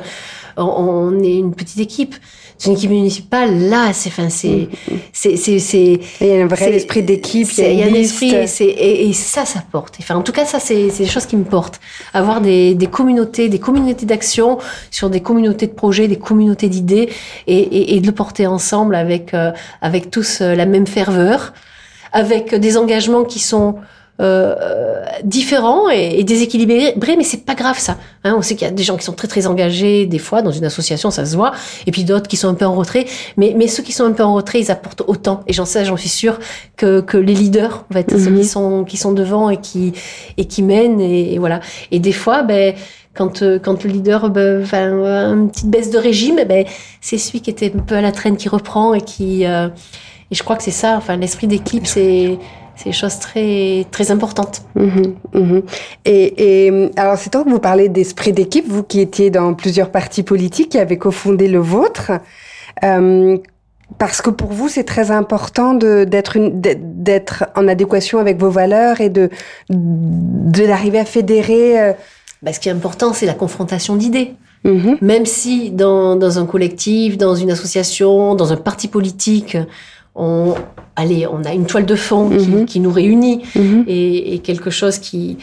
[0.58, 2.16] on est une petite équipe
[2.68, 4.70] une équipe municipale, là, c'est, enfin, c'est,
[5.14, 9.10] c'est, c'est, Il y a un vrai esprit d'équipe, il y a, un esprit, et,
[9.10, 9.96] et, ça, ça porte.
[10.00, 11.80] Enfin, en tout cas, ça, c'est, c'est des choses qui me portent.
[12.14, 14.60] Avoir des, des communautés, des communautés d'action
[14.92, 17.10] sur des communautés de projets, des communautés d'idées,
[17.48, 21.54] et, et, de le porter ensemble avec, euh, avec tous euh, la même ferveur,
[22.12, 23.78] avec des engagements qui sont
[24.22, 24.56] euh,
[25.24, 27.98] différents et, déséquilibrés, mais c'est pas grave ça.
[28.24, 30.42] Hein, on sait qu'il y a des gens qui sont très très engagés, des fois
[30.42, 31.54] dans une association, ça se voit,
[31.88, 33.06] et puis d'autres qui sont un peu en retrait.
[33.38, 35.42] Mais, mais ceux qui sont un peu en retrait, ils apportent autant.
[35.48, 36.40] Et j'en sais, j'en suis sûre
[36.78, 38.44] que, que les leaders, en fait, ceux qui mhm.
[38.44, 39.94] sont qui sont devant et qui
[40.38, 41.60] et qui mènent et, voilà.
[41.92, 42.76] Et des fois, ben
[43.14, 46.66] quand, euh, quand le leader ben, enfin, une petite baisse de régime, ben,
[47.02, 49.46] c'est celui qui était un peu à la traîne qui reprend et qui.
[49.46, 49.68] Euh,
[50.30, 52.40] et je crois que c'est ça, enfin, l'esprit d'équipe, c'est
[52.82, 54.64] c'est des choses très, très importantes.
[54.76, 55.62] Mhm, mhm.
[56.06, 59.92] Et, et, alors, c'est tant que vous parlez d'esprit d'équipe, vous qui étiez dans plusieurs
[59.92, 62.12] partis politiques, qui avez cofondé le vôtre,
[62.84, 63.38] euh,
[64.00, 69.10] parce que pour vous, c'est très important d'être d'être en adéquation avec vos valeurs et
[69.10, 69.30] de
[69.70, 71.80] d'arriver à fédérer.
[71.80, 71.94] Euh...
[72.42, 74.34] Bah, ce qui est important, c'est la confrontation d'idées.
[74.64, 74.98] Mhm.
[75.02, 79.58] Même si dans, dans un collectif, dans une association, dans un parti politique,
[80.16, 80.56] on,
[80.96, 82.30] allez, on a une toile de fond
[82.66, 82.84] qui, mhm.
[82.84, 83.86] nous réunit mhm.
[83.88, 85.38] et, quelque chose qui,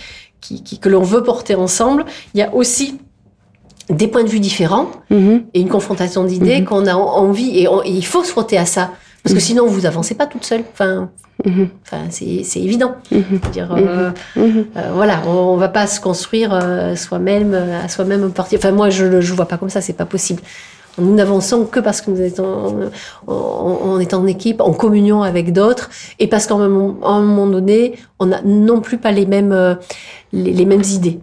[0.80, 2.04] que l'on veut porter ensemble.
[2.34, 2.98] Il y a aussi
[3.88, 5.44] des points de vue différents mhm.
[5.54, 9.34] et une confrontation d'idées qu'on a envie et, il faut se frotter à ça parce
[9.34, 10.62] que sinon vous avancez pas toute seule.
[10.72, 11.10] Enfin,
[11.46, 12.96] enfin c'est évident.
[13.52, 14.62] Dire, euh, euh,
[14.94, 18.32] voilà, on, ne va pas se construire euh, soi-même à soi-même.
[18.36, 20.42] Enfin moi je ne vois pas comme ça, c'est pas possible.
[20.98, 22.90] Nous n'avançons que parce que nous étions,
[24.00, 28.42] est en équipe, en communion avec d'autres, et parce qu'à un, moment donné, on n'a
[28.42, 29.74] non plus pas les mêmes, euh,
[30.32, 31.20] les, mêmes idées.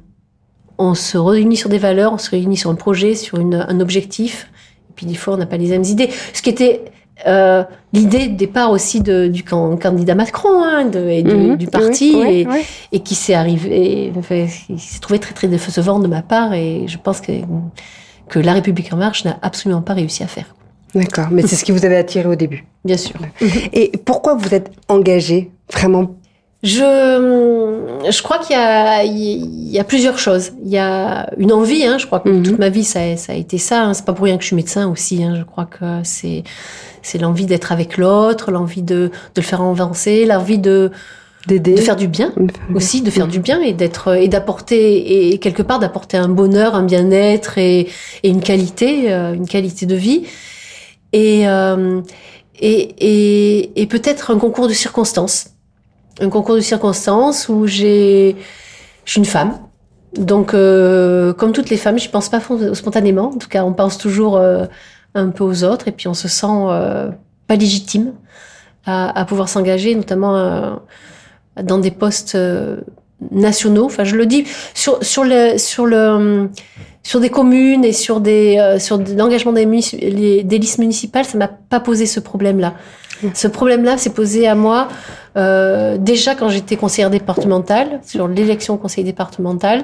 [0.77, 4.49] On se réunit sur des valeurs, on se réunit sur un projet, sur un objectif,
[4.89, 6.09] et puis des fois, on n'a pas les mêmes idées.
[6.33, 6.85] Ce qui était
[7.27, 11.55] euh, l'idée de départ aussi de, du candidat Macron hein, de, et mhm.
[11.55, 12.45] du parti et,
[12.91, 16.87] et, qui s'est arrivé, enfin, il s'est trouvé très très décevant de ma part et
[16.87, 17.31] je pense que
[18.29, 20.55] que La République en marche n'a absolument pas réussi à faire.
[20.93, 22.65] D'accord, mais c'est ce qui vous avait attiré au début.
[22.85, 23.15] Bien sûr.
[23.73, 26.15] Et pourquoi vous êtes engagé vraiment?
[26.63, 30.53] Je, je crois qu'il y a, il y a plusieurs choses.
[30.63, 32.43] Il y a une envie, hein, je crois que mhm.
[32.43, 33.83] toute ma vie ça, ça a été ça.
[33.83, 33.93] Hein.
[33.93, 35.23] C'est pas pour rien que je suis médecin aussi.
[35.23, 35.35] Hein.
[35.37, 36.43] Je crois que c'est
[37.03, 40.91] c'est l'envie d'être avec l'autre, l'envie de, de le faire avancer, l'envie de
[41.47, 42.33] de faire du bien
[42.73, 46.75] aussi, de faire du bien et d'être et d'apporter et quelque part d'apporter un bonheur,
[46.75, 47.87] un bien-être et,
[48.23, 50.25] et, une qualité, euh, une qualité de vie.
[51.13, 52.01] Et euh,
[52.59, 55.49] et, et, et peut-être un concours de circonstances,
[56.19, 58.35] un concours de circonstances où j'ai
[59.03, 59.59] je suis une femme.
[60.17, 62.39] Donc, euh, comme toutes les femmes, je pense pas
[62.73, 63.33] spontanément.
[63.33, 64.41] En tout cas, on pense toujours
[65.13, 66.47] un peu aux autres et puis on se sent
[67.47, 68.13] pas légitime
[68.85, 70.79] à, à pouvoir s'engager, notamment
[71.61, 72.77] dans des postes euh,
[73.31, 73.85] nationaux.
[73.85, 76.49] Enfin, je le dis sur sur le sur le
[77.03, 81.47] sur des communes et sur des euh, sur l'engagement des, des listes municipales, ça m'a
[81.47, 82.73] pas posé ce problème-là.
[83.33, 84.89] Ce problème-là s'est posé à moi
[85.37, 89.83] euh, déjà quand j'étais conseillère départementale sur l'élection conseiller départemental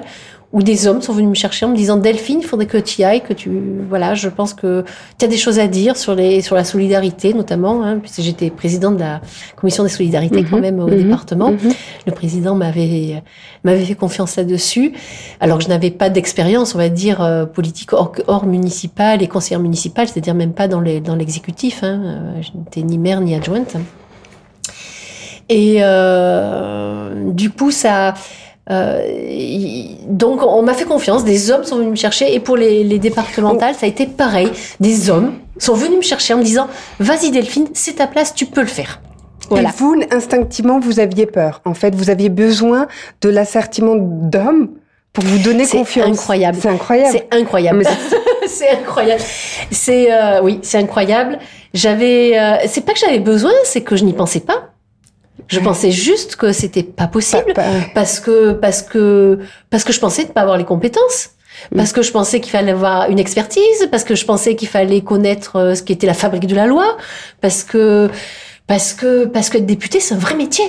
[0.52, 3.00] où des hommes sont venus me chercher en me disant Delphine, il faudrait que tu
[3.00, 3.50] y ailles, que tu
[3.88, 4.84] voilà, je pense que
[5.18, 8.50] tu as des choses à dire sur les sur la solidarité notamment, hein, puisque j'étais
[8.50, 9.20] présidente de la
[9.56, 10.62] commission des solidarités quand mhm.
[10.62, 11.02] même au mhm.
[11.04, 11.52] département.
[11.52, 11.72] Mhm.
[12.06, 13.22] Le président m'avait
[13.64, 14.92] m'avait fait confiance là-dessus,
[15.40, 19.28] alors que je n'avais pas d'expérience, on va dire euh, politique hors, hors municipal et
[19.28, 21.82] conseillère municipale, c'est-à-dire même pas dans les dans l'exécutif.
[21.82, 23.76] Hein, euh, je n'étais ni maire ni adjointe.
[25.48, 28.14] Et euh, du coup, ça
[28.70, 29.02] euh,
[30.06, 32.98] donc on m'a fait confiance, des hommes sont venus me chercher et pour les, les
[32.98, 36.68] départementales ça a été pareil, des hommes sont venus me chercher en me disant
[37.00, 39.00] vas-y Delphine, c'est ta place, tu peux le faire.
[39.48, 39.68] Voilà.
[39.68, 41.60] Et vous, instinctivement, vous aviez peur.
[41.64, 42.86] En fait, vous aviez besoin
[43.20, 44.70] de l'assertiment d'hommes
[45.12, 46.08] pour vous donner confiance.
[46.08, 46.58] Incroyable.
[46.60, 47.12] C'est incroyable.
[47.12, 47.84] C'est incroyable.
[48.46, 49.22] c'est incroyable.
[49.70, 51.38] C'est euh, oui, c'est incroyable.
[51.74, 54.71] J'avais, euh, c'est pas que j'avais besoin, c'est que je n'y pensais pas.
[55.48, 57.52] Je pensais juste que c'était pas possible
[57.94, 59.38] parce que parce que
[59.70, 61.30] parce que je pensais ne pas avoir les compétences.
[61.70, 61.76] Mm.
[61.76, 65.02] Parce que je pensais qu'il fallait avoir une expertise, parce que je pensais qu'il fallait
[65.02, 66.96] connaître euh, ce qui était la fabrique de la loi,
[67.40, 68.10] parce que
[68.66, 70.64] parce que parce que être député, c'est un vrai métier.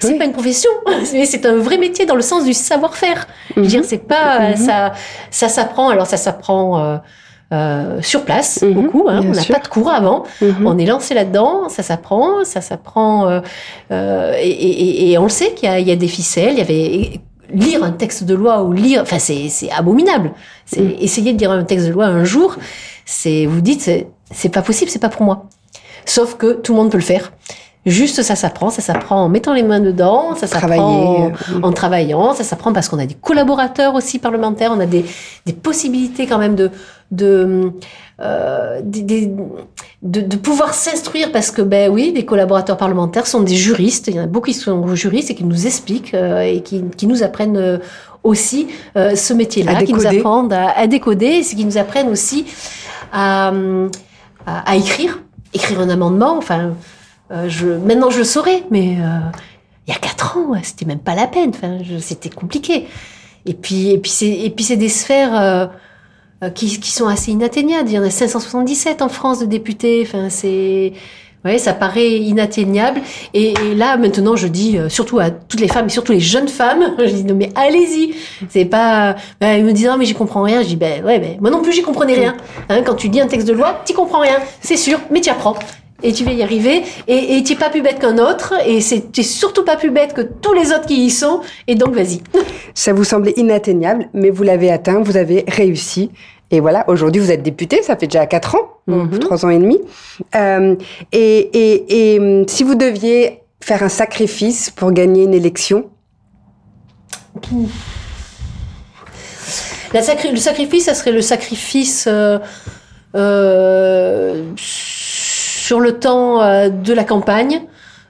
[0.00, 0.70] C'est pas une profession,
[1.04, 3.26] c'est un vrai métier dans le sens du savoir-faire.
[3.56, 3.86] Je veux dire, mhm.
[3.86, 4.56] c'est pas mhm.
[4.56, 4.92] ça
[5.30, 5.88] ça s'apprend.
[5.88, 6.78] Alors ça s'apprend.
[6.78, 6.96] Euh,
[7.52, 8.72] euh, sur place, mhm.
[8.72, 9.06] beaucoup.
[9.08, 10.24] Hein, on n'a pas de cours avant.
[10.64, 13.28] On est lancé là-dedans, ça s'apprend, ça s'apprend.
[13.28, 13.40] Euh,
[13.90, 16.52] euh, et, et, et, on le sait qu'il y, y, a des ficelles.
[16.52, 17.20] Il y avait
[17.52, 20.32] lire un texte de loi ou lire, enfin c'est abominable.
[20.64, 22.56] C'est essayer de lire un texte de loi un jour,
[23.04, 23.90] c'est vous dites
[24.30, 25.46] c'est pas possible, c'est pas pour moi.
[26.06, 27.32] Sauf que tout le monde peut le faire.
[27.86, 32.42] Juste ça s'apprend, ça s'apprend en mettant les mains dedans, ça s'apprend en, travaillant, ça
[32.42, 35.04] s'apprend parce qu'on a des collaborateurs aussi parlementaires, on a des,
[35.44, 36.70] des possibilités quand même de
[37.10, 37.72] de
[38.20, 44.08] euh, de, de, pouvoir s'instruire parce que ben oui, les collaborateurs parlementaires sont des juristes,
[44.08, 46.84] il y en a beaucoup qui sont juristes et qui nous expliquent euh, et qui,
[46.96, 47.78] qui nous apprennent euh,
[48.22, 52.46] aussi euh, ce métier-là, qui nous apprennent à, à décoder, c'est qui nous apprennent aussi
[53.12, 53.52] à,
[54.46, 55.20] à, à écrire,
[55.52, 56.72] écrire un amendement, enfin
[57.30, 59.18] euh, je, maintenant, je le saurais, mais euh,
[59.86, 61.50] il y a quatre ans, c'était même pas la peine.
[61.54, 62.86] Enfin, c'était compliqué.
[63.46, 67.88] Et puis, et puis, c'est, et des sphères euh, qui, qui, sont assez inatteignables.
[67.88, 70.02] Il y en a 577 en France de députés.
[70.06, 70.92] Enfin, c'est,
[71.46, 73.00] ouais, ça paraît inatteignable.
[73.32, 76.94] Et, là, maintenant, je dis surtout à toutes les femmes, et surtout les jeunes femmes,
[76.98, 78.14] je dis non mais allez-y.
[78.50, 79.16] C'est pas.
[79.40, 80.62] Ben, ils me disent non mais j'y comprends rien.
[80.62, 82.36] Je dis ben ouais, ben moi non plus j'y comprenais rien.
[82.68, 85.30] Hein, quand tu lis un texte de loi, tu comprends rien, c'est sûr, mais tu
[85.30, 85.56] apprends
[86.02, 86.82] et tu vas y arriver.
[87.06, 90.12] Et tu n'es pas plus bête qu'un autre, et tu n'es surtout pas plus bête
[90.12, 92.20] que tous les autres qui y sont, et donc vas-y.
[92.74, 96.10] Ça vous semblait inatteignable, mais vous l'avez atteint, vous avez réussi.
[96.50, 99.58] Et voilà, aujourd'hui vous êtes député, ça fait déjà 4 ans, trois 3 ans et
[99.58, 99.80] demi.
[100.36, 100.76] Euh,
[101.10, 105.90] et, et, et hum, si vous deviez faire un sacrifice pour gagner une élection?
[109.92, 112.06] La sacri Le sacrifice, ça serait le sacrifice...
[112.06, 112.38] Euh,
[113.16, 114.42] euh,
[115.64, 117.62] sur le temps euh, de la campagne,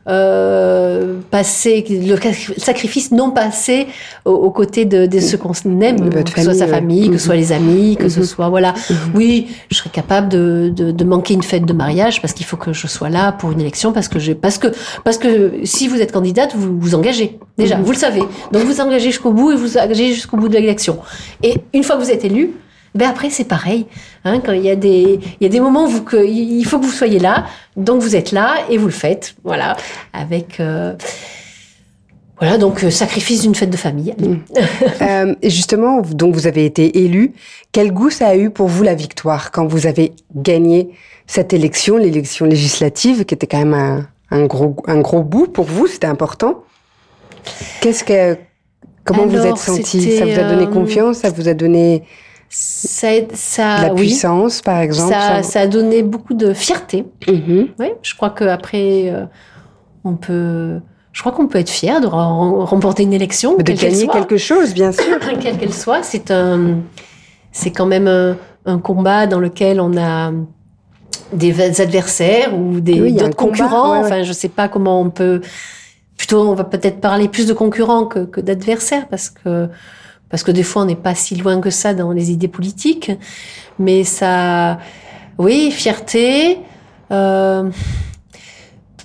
[0.09, 2.17] euh, passer le
[2.59, 3.87] sacrifice non passé
[4.25, 7.37] aux, côtés de, de ceux qu'on aime, que ce soit sa famille, que ce soit
[7.37, 8.27] les amis, que ce mhm.
[8.27, 8.75] soit voilà.
[8.91, 8.97] Mhm.
[9.15, 12.57] Oui, je serais capable de, de, de, manquer une fête de mariage parce qu'il faut
[12.57, 14.67] que je sois là pour une élection parce que j'ai parce que
[15.05, 17.85] parce que si vous êtes candidate, vous vous engagez déjà, mhm.
[17.85, 18.23] vous le savez.
[18.51, 20.99] Donc vous engagez jusqu'au bout et vous engagez jusqu'au bout de l'élection.
[21.45, 22.51] Et une fois que vous êtes élu,
[22.95, 23.87] ben après c'est pareil.
[24.25, 26.65] Hein, quand il y a des il y a des moments où vous, que, il
[26.65, 29.77] faut que vous soyez là, donc vous êtes là et vous le faites, voilà,
[30.13, 30.61] avec.
[30.61, 30.95] Euh,
[32.41, 34.15] voilà, donc euh, sacrifice d'une fête de famille.
[34.19, 34.35] Mm.
[35.03, 37.33] euh, justement, donc vous avez été élu.
[37.73, 40.91] Quel goût ça a eu pour vous la victoire quand vous avez gagné
[41.27, 45.65] cette élection, l'élection législative, qui était quand même un, un gros un gros bout pour
[45.65, 46.65] vous, c'était important?
[47.81, 48.37] Qu'est-ce que
[49.05, 51.19] comment vous êtes senti Ça vous a donné euh, confiance?
[51.19, 52.03] Ça vous a donné
[52.49, 55.13] ça, ça, la puissance, par exemple.
[55.13, 57.05] Ça, ça, a donné beaucoup de fierté.
[57.27, 57.69] Mm-hmm.
[57.79, 59.25] Oui, je crois qu'après, euh,
[60.05, 60.81] on peut.
[61.13, 63.57] Je crois qu'on peut être fier de remporter une élection.
[63.57, 65.19] De gagner quelque chose, bien sûr.
[65.41, 66.03] quelle qu'elle soit.
[66.03, 66.79] C'est un,
[67.53, 68.09] c'est quand même
[68.67, 70.33] un, combat dans lequel on a
[71.33, 74.01] des adversaires ou des d'autres concurrents.
[74.01, 75.41] Enfin, je sais pas comment on peut.
[76.17, 79.69] Plutôt, on va peut-être parler plus de concurrents que, que d'adversaires parce que
[80.35, 83.13] parce que des fois on n'est pas si loin que ça dans les idées politiques,
[83.79, 84.81] mais ça,
[85.39, 86.59] oui, fierté,
[87.13, 87.71] euh,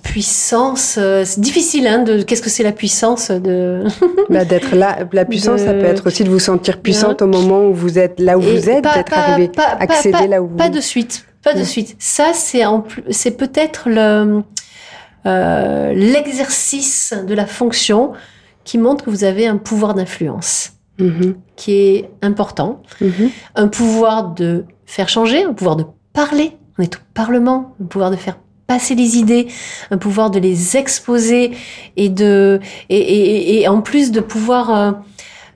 [0.02, 3.84] puissance, euh, c'est difficile, hein, de, qu'est-ce que c'est la puissance de...
[4.32, 7.62] bah, d'être là, la puissance, ça peut être aussi de vous sentir puissante au moment
[7.62, 10.56] où vous êtes là où vous êtes, d'être arrivé, accéder là où vous...
[10.56, 11.96] Pas de suite, pas de suite.
[12.00, 14.42] Ça, c'est en plus, c'est peut-être le,
[15.28, 18.14] euh, l'exercice de la fonction
[18.64, 20.72] qui montre que vous avez un pouvoir d'influence.
[21.00, 21.36] Mm-hmm.
[21.56, 22.82] qui est important.
[23.02, 23.30] Mm-hmm.
[23.56, 26.58] Un pouvoir de faire changer, un pouvoir de parler.
[26.78, 29.48] On est au Parlement, un pouvoir de faire passer les idées,
[29.92, 31.52] un pouvoir de les exposer
[31.98, 32.60] et de
[32.90, 34.92] et, et, et en plus de pouvoir euh,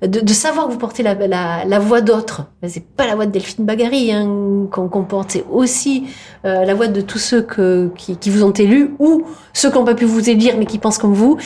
[0.08, 2.48] de, de, savoir que vous portez la, la, la voix d'autres.
[2.68, 6.06] C'est pas la voix de Delphine Bagary hein, qu'on porte, c'est aussi
[6.44, 9.78] euh, la voix de tous ceux que, qui, qui, vous ont élu ou ceux qui
[9.78, 11.38] n'ont pas pu vous élire mais qui pensent comme vous.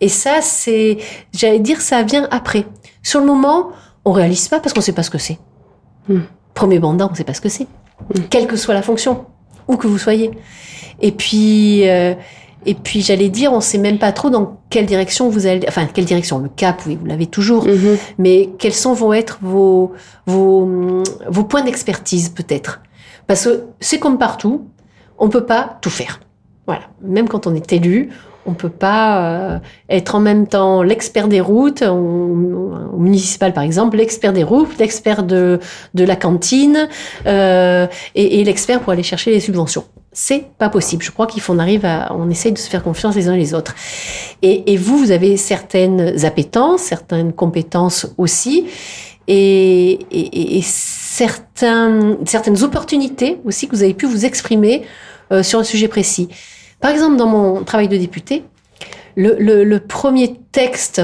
[0.00, 0.98] Et ça, c'est,
[1.34, 2.66] j'allais dire, ça vient après.
[3.06, 3.68] Sur le moment,
[4.04, 5.38] on réalise pas parce qu'on sait pas ce que c'est.
[6.08, 6.22] Hmm.
[6.54, 7.68] Premier mandat, on sait pas ce que c'est.
[8.12, 8.22] Hmm.
[8.28, 9.26] Quelle que soit la fonction,
[9.68, 10.32] où que vous soyez.
[11.00, 12.14] Et puis, euh,
[12.64, 15.86] et puis j'allais dire, on sait même pas trop dans quelle direction vous allez, enfin
[15.86, 17.96] quelle direction, le cap, oui, vous l'avez toujours, hmm.
[18.18, 19.92] mais quels sont vont être vos
[20.26, 22.82] vos vos points d'expertise peut-être,
[23.28, 24.66] parce que c'est comme partout,
[25.16, 26.18] on peut pas tout faire.
[26.66, 28.10] Voilà, même quand on est élu,
[28.46, 32.34] on peut pas euh, être en même temps l'expert des routes, au,
[32.96, 35.60] municipal par exemple, l'expert des routes, l'expert de,
[35.94, 36.88] de la cantine
[37.26, 39.84] euh, et, et l'expert pour aller chercher les subventions.
[40.12, 41.02] c'est pas possible.
[41.02, 43.36] Je crois qu'il faut on arrive à, on essaye de se faire confiance les uns
[43.36, 43.74] les autres.
[44.42, 48.66] Et, et vous, vous avez certaines appétences, certaines compétences aussi,
[49.28, 54.82] et, et, et certains, certaines opportunités aussi que vous avez pu vous exprimer
[55.32, 56.28] euh, sur un sujet précis.
[56.80, 58.44] Par exemple, dans mon travail de député,
[59.16, 61.02] le, premier texte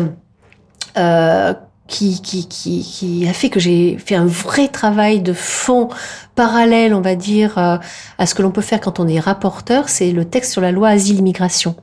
[0.97, 1.55] euh,
[1.87, 5.89] qui, a fait que j'ai fait un vrai travail de fond
[6.35, 7.77] parallèle, on va dire, euh,
[8.19, 10.73] à ce que l'on peut faire quand on est rapporteur, c'est le texte sur la
[10.73, 11.77] loi asile-immigration.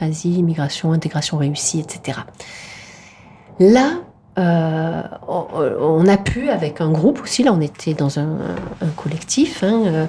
[0.00, 2.18] Asile, immigration, intégration réussie, etc.
[3.60, 3.92] Là,
[4.38, 8.38] euh, on a pu, avec un groupe aussi, là on était dans un,
[8.80, 10.08] un collectif, hein,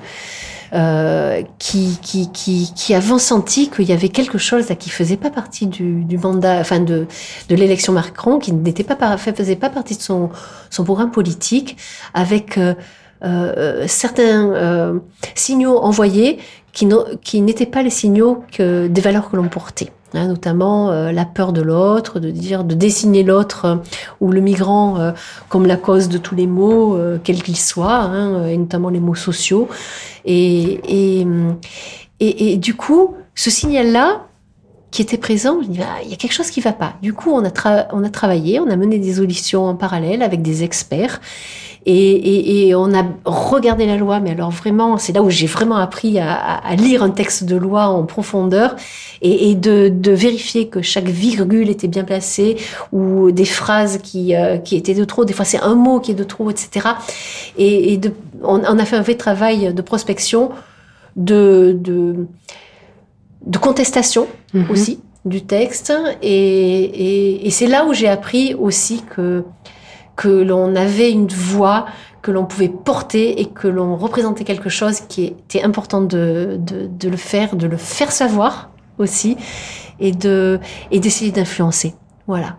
[1.60, 5.30] qui, qui, qui, qui avons senti qu'il y avait quelque chose là, qui faisait pas
[5.30, 7.06] partie du, du mandat, enfin de,
[7.50, 10.30] de l'élection Macron, qui n'était pas faisait pas partie de son,
[10.70, 11.78] son programme politique,
[12.14, 12.74] avec euh,
[13.24, 15.00] euh, certains euh,
[15.36, 16.40] signaux envoyés
[16.74, 19.92] qui n'étaient pas les signaux que, des valeurs que l'on portait.
[20.16, 23.76] Hein, notamment euh, la peur de l'autre, de dire, de dessiner l'autre euh,
[24.22, 25.11] ou le migrant euh,
[25.49, 29.16] comme la cause de tous les maux, quels qu'ils soient, hein, et notamment les maux
[29.16, 29.68] sociaux.
[30.26, 31.28] Et, et,
[32.20, 34.28] et, et du coup, ce signal-là,
[34.94, 36.94] qui était présent, je dis, ah, il y a quelque chose qui va pas.
[37.02, 41.20] Du coup, on a, travaillé, on a mené des auditions en parallèle avec des experts.
[41.88, 46.20] Et, on a regardé la loi, mais alors vraiment, c'est là où j'ai vraiment appris
[46.20, 48.76] à, lire un texte de loi en profondeur
[49.24, 52.58] et, de, vérifier que chaque virgule était bien placée
[52.91, 55.26] ou des phrases qui, euh, qui étaient de trop.
[55.26, 56.89] Des fois, c'est un mot qui est de trop, etc.
[57.58, 58.00] Et,
[58.44, 60.52] on, on, a fait un vrai travail de prospection,
[61.16, 62.28] de, de,
[63.46, 64.72] de contestation -hmm.
[64.72, 65.94] aussi du texte.
[66.22, 69.44] Et, et c'est là où j'ai appris aussi que
[70.16, 71.86] que l'on avait une voix,
[72.22, 76.88] que l'on pouvait porter et que l'on représentait quelque chose qui était important de, de,
[76.88, 78.70] de, le faire, de le faire savoir
[79.00, 79.36] aussi
[80.00, 80.60] et de
[80.91, 81.96] et d'essayer d'influencer.
[82.28, 82.58] Voilà.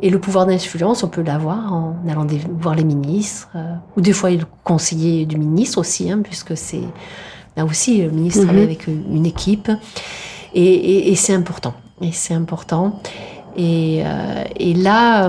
[0.00, 2.26] Et le pouvoir d'influence, on peut l'avoir en allant
[2.60, 6.86] voir les ministres euh, ou des fois le conseiller du ministre aussi, hein, puisque c'est
[7.56, 9.70] là aussi le ministre travaille avec une équipe
[10.54, 11.74] et, et, et c'est important.
[12.00, 13.00] Et c'est important.
[13.56, 15.28] Et, euh, et là.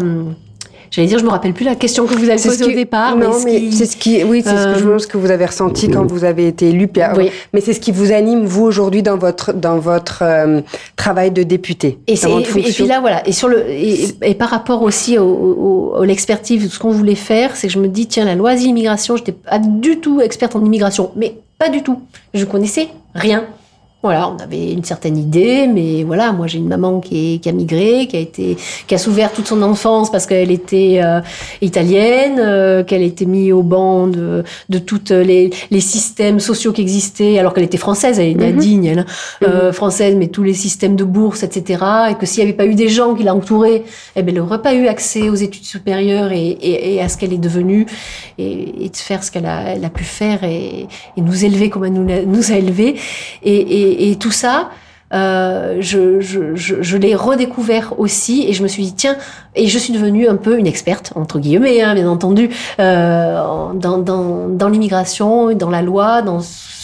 [0.87, 3.15] Euh, J'allais dire, je me rappelle plus la question que vous avez posée au départ.
[3.15, 4.73] Non, mais, c'est ce qui, oui, c'est euh...
[4.73, 6.89] ce que je pense que vous avez ressenti quand vous avez été élu.
[7.15, 7.31] Oui.
[7.53, 10.61] Mais c'est ce qui vous anime vous aujourd'hui dans votre dans votre euh,
[10.95, 11.99] travail de député.
[12.07, 13.27] Et, et, et, puis là, voilà.
[13.27, 16.91] Et sur le et, et par rapport aussi au, au, au l'expertise de ce qu'on
[16.91, 20.21] voulait faire, c'est que je me dis tiens, la loi immigration, j'étais pas du tout
[20.21, 22.01] experte en immigration, mais pas du tout.
[22.33, 23.45] Je connaissais rien.
[24.03, 27.49] Voilà, on avait une certaine idée, mais voilà, moi j'ai une maman qui, est, qui
[27.49, 31.19] a migré, qui a été, qui a souffert toute son enfance parce qu'elle était euh,
[31.61, 36.81] italienne, euh, qu'elle était mise au banc de, de tous les, les, systèmes sociaux qui
[36.81, 38.57] existaient, alors qu'elle était française, elle est mm -hmm.
[38.57, 39.73] digne, elle, euh, mm -hmm.
[39.73, 41.59] française, mais tous les systèmes de bourse, etc.
[42.11, 43.81] Et que s'il n'y avait pas eu des gens qui l'entouraient,
[44.15, 47.15] eh ben, elle n'aurait pas eu accès aux études supérieures et, et, et à ce
[47.17, 47.83] qu'elle est devenue
[48.37, 50.85] et, et, de faire ce qu'elle a, elle a pu faire et,
[51.29, 52.93] nous élever comme elle nous, nous a élevés.
[53.43, 54.69] et et, tout ça,
[55.13, 59.15] euh, je, l'ai redécouvert aussi et je me suis dit tiens
[59.55, 62.49] et je suis devenue un peu une experte entre guillemets hein, bien entendu
[62.81, 66.39] euh, dans, l'immigration dans la loi dans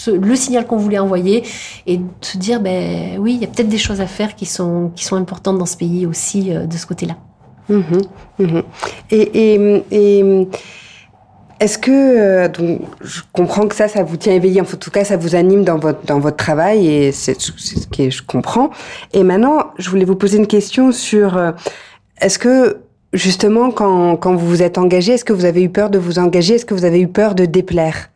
[0.07, 1.43] le signal qu'on voulait envoyer
[1.85, 4.45] et de se dire ben oui il y a peut-être des choses à faire qui
[4.45, 7.17] sont qui sont importantes dans ce pays aussi euh, de ce côté là
[7.67, 7.81] mmh,
[8.39, 8.61] mmh.
[9.11, 10.47] et
[11.63, 15.05] est-ce que euh, donc je comprends que ça, ça vous tient éveillé, en tout cas,
[15.05, 18.69] ça vous anime dans votre dans votre travail et c'est ce que je comprends.
[19.13, 21.51] Et maintenant, je voulais vous poser une question sur euh,
[22.19, 22.79] est-ce que
[23.13, 26.19] justement quand quand vous vous êtes engagé, est-ce que vous avez eu peur de vous
[26.19, 28.09] engager, est-ce que vous avez eu peur de déplaire?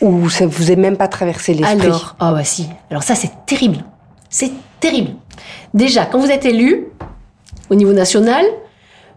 [0.00, 1.86] Ou ça vous est même pas traversé l'esprit?
[1.86, 2.68] Alors, oh bah si.
[2.90, 3.78] Alors ça c'est terrible,
[4.30, 5.10] c'est terrible.
[5.74, 6.86] Déjà, quand vous êtes élu
[7.70, 8.44] au niveau national,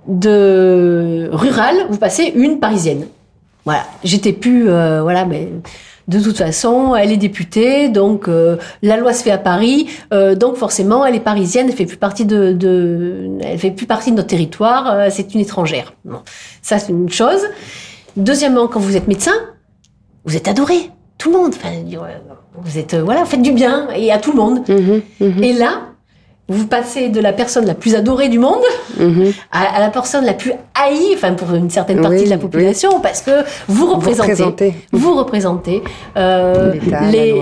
[0.07, 3.05] de rural, vous passez une parisienne.
[3.69, 5.47] Voilà, j'étais plus, euh, voilà, mais
[6.07, 10.33] de toute façon, elle est députée, donc euh, la loi se fait à Paris, euh,
[10.33, 14.09] donc forcément, elle est parisienne, elle fait plus partie de, de elle fait plus partie
[14.09, 15.93] de notre territoire, euh, c'est une étrangère.
[16.03, 16.21] Bon,
[16.63, 17.41] ça c'est une chose.
[18.17, 19.35] Deuxièmement, quand vous êtes médecin,
[20.25, 20.89] vous êtes adoré,
[21.19, 21.53] tout le monde.
[21.55, 21.69] Enfin,
[22.55, 24.67] vous êtes, voilà, faites du bien et à tout le monde.
[24.67, 25.43] Mmh, mmh.
[25.43, 25.88] Et là,
[26.49, 28.61] vous passez de la personne la plus adorée du monde
[28.99, 29.31] mhm.
[29.51, 33.21] à, la personne la plus haïe, enfin pour une certaine partie de la population, parce
[33.21, 35.83] que vous représentez, vous représentez,
[36.17, 36.73] euh,
[37.11, 37.41] les,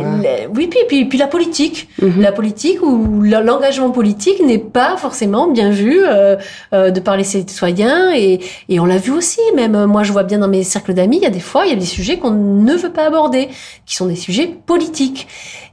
[0.53, 2.22] oui, puis, puis, puis la politique, mhm.
[2.22, 6.36] la politique où l'engagement politique n'est pas forcément bien vu euh,
[6.74, 9.39] euh, de par les citoyens et, et on l'a vu aussi.
[9.55, 11.70] Même moi, je vois bien dans mes cercles d'amis, il y a des fois, il
[11.70, 13.47] y a des sujets qu'on ne veut pas aborder,
[13.86, 15.28] qui sont des sujets politiques,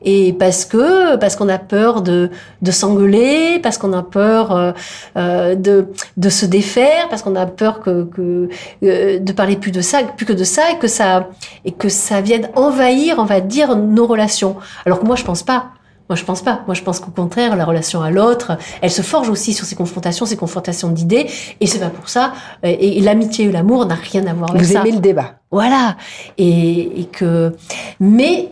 [0.05, 2.30] et parce que parce qu'on a peur de
[2.62, 3.24] de s'engueuler
[3.62, 4.72] parce qu'on a peur euh,
[5.16, 8.49] euh, de, de se défaire, parce qu'on a peur que, que
[8.83, 11.29] euh, de parler plus de ça, plus que de ça, et que ça
[11.64, 14.57] et que ça vienne envahir, on va dire, nos relations.
[14.87, 15.70] Alors que moi, je pense pas.
[16.09, 16.62] Moi, je pense pas.
[16.66, 19.75] Moi, je pense qu'au contraire, la relation à l'autre, elle se forge aussi sur ces
[19.75, 21.27] confrontations, ces confrontations d'idées.
[21.61, 22.35] Et c'est pas pour ça.
[22.62, 24.81] Et, l'amitié et l'amour n'a rien à voir avec ça.
[24.81, 25.37] Vous aimez le débat.
[25.51, 25.97] Voilà.
[26.37, 27.57] Et, et que,
[28.01, 28.51] mais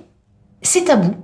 [0.62, 1.14] c'est tabou.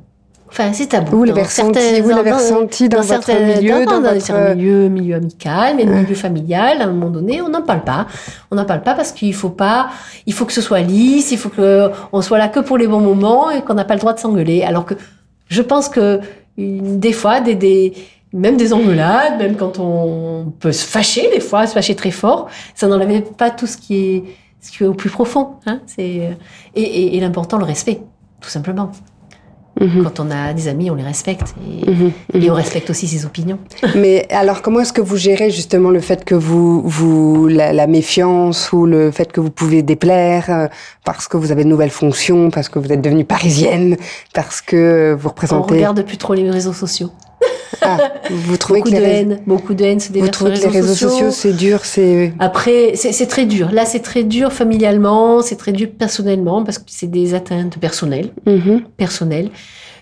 [0.50, 1.18] Enfin, c'est tabou.
[1.18, 5.76] Vous l'avez ressenti, vous l'avez ressenti dans, votre milieu, dans, dans, votre milieu, milieu amical,
[5.76, 6.80] mais milieu familial.
[6.80, 8.06] À un moment donné, on n'en parle pas.
[8.50, 9.90] On n'en parle pas parce qu'il faut pas,
[10.26, 12.86] il faut que ce soit lisse, il faut que on soit là que pour les
[12.86, 14.62] bons moments et qu'on n'a pas le droit de s'engueuler.
[14.62, 14.94] Alors que
[15.48, 16.20] je pense que
[16.56, 17.92] des fois, des, des
[18.32, 22.48] même des engueulades, même quand on peut se fâcher des fois, se fâcher très fort,
[22.74, 24.24] ça n'enlève pas tout ce qui est,
[24.60, 25.56] ce qui est au plus profond.
[25.66, 25.80] Hein.
[25.86, 26.02] C'est
[26.74, 28.00] et, et, et l'important, le respect,
[28.40, 28.92] tout simplement.
[29.80, 30.04] Mhm.
[30.04, 32.12] Quand on a des amis, on les respecte et, mhm.
[32.34, 32.50] Mhm.
[32.50, 33.58] on respecte aussi ses opinions.
[33.96, 38.72] Mais alors, comment est-ce que vous gérez justement le fait que vous, vous la, méfiance
[38.72, 40.66] ou le fait que vous pouvez déplaire euh,
[41.04, 43.96] parce que vous avez de nouvelles fonctions, parce que vous êtes devenue parisienne,
[44.34, 45.74] parce que vous représentez.
[45.74, 47.10] On regarde plus trop les réseaux sociaux.
[47.82, 47.98] Ah,
[48.30, 51.52] vous trouvez beaucoup que de haine, beaucoup de haine se que les réseaux sociaux, c'est
[51.52, 52.32] dur, c'est.
[52.38, 53.70] Après, c'est très dur.
[53.72, 58.30] Là, c'est très dur familialement, c'est très dur personnellement parce que c'est des atteintes personnelles,
[58.46, 58.82] mm-hmm.
[58.96, 59.50] personnelles,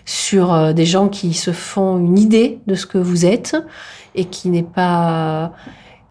[0.05, 3.55] sur euh, des gens qui se font une idée de ce que vous êtes
[4.15, 5.51] et qui n'est pas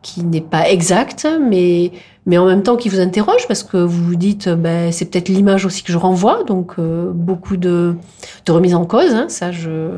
[0.02, 1.90] qui n'est pas exact, mais
[2.27, 5.29] mais en même temps qui vous interroge parce que vous vous dites ben c'est peut-être
[5.29, 7.95] l'image aussi que je renvoie donc euh, beaucoup de
[8.45, 9.91] de remise en cause hein, ça je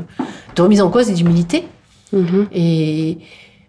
[0.54, 1.64] de remise en cause et d'humilité
[2.14, 2.46] mm-hmm.
[2.52, 3.18] et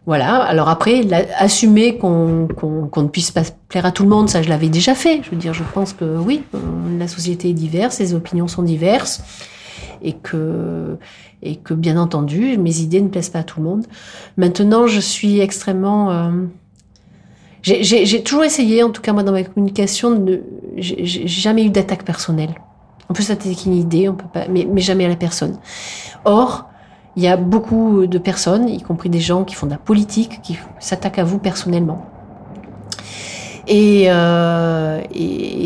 [0.06, 1.02] voilà alors après
[1.38, 2.48] assumer qu'on
[2.96, 5.38] ne puisse pas plaire à tout le monde ça je l'avais déjà fait je veux
[5.38, 6.60] dire je pense que oui euh,
[6.98, 9.24] la société est diverse les opinions sont diverses
[10.02, 10.98] et que
[11.42, 13.86] et que bien entendu mes idées ne plaisent pas à tout le monde.
[14.38, 16.32] Maintenant, je suis extrêmement euh,
[17.62, 20.44] j'ai toujours essayé, en tout cas moi dans ma communication, de
[20.78, 22.56] j'ai jamais eu d'attaque personnelle.
[23.10, 25.58] On peut s'attaquer une idée, on peut pas, mais, mais jamais à la personne.
[26.26, 26.70] Or,
[27.16, 30.42] il y a beaucoup de personnes, y compris des gens qui font de la politique,
[30.44, 32.06] qui s'attaquent à vous personnellement.
[33.68, 35.02] Et, euh,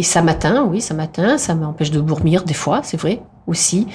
[0.02, 3.88] ça m'atteint, oui, ça m'atteint, ça m'empêche de dormir des fois, c'est vrai aussi.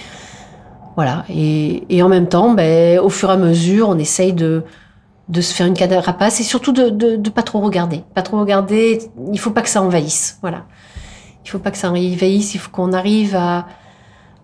[0.97, 1.25] Voilà.
[1.29, 4.65] Et, et, en même temps, ben, au fur et à mesure, on essaye de,
[5.29, 8.03] de se faire une carapace et surtout de, de, de, pas trop regarder.
[8.15, 9.01] Pas trop regarder.
[9.33, 10.39] Il faut pas que ça envahisse.
[10.41, 10.65] Voilà.
[11.45, 12.55] Il faut pas que ça envahisse.
[12.55, 13.67] Il faut qu'on arrive à,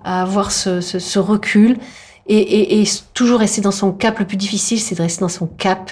[0.05, 1.79] à avoir ce, ce, ce recul
[2.27, 4.19] et, et, et, toujours rester dans son cap.
[4.19, 5.91] Le plus difficile, c'est de rester dans son cap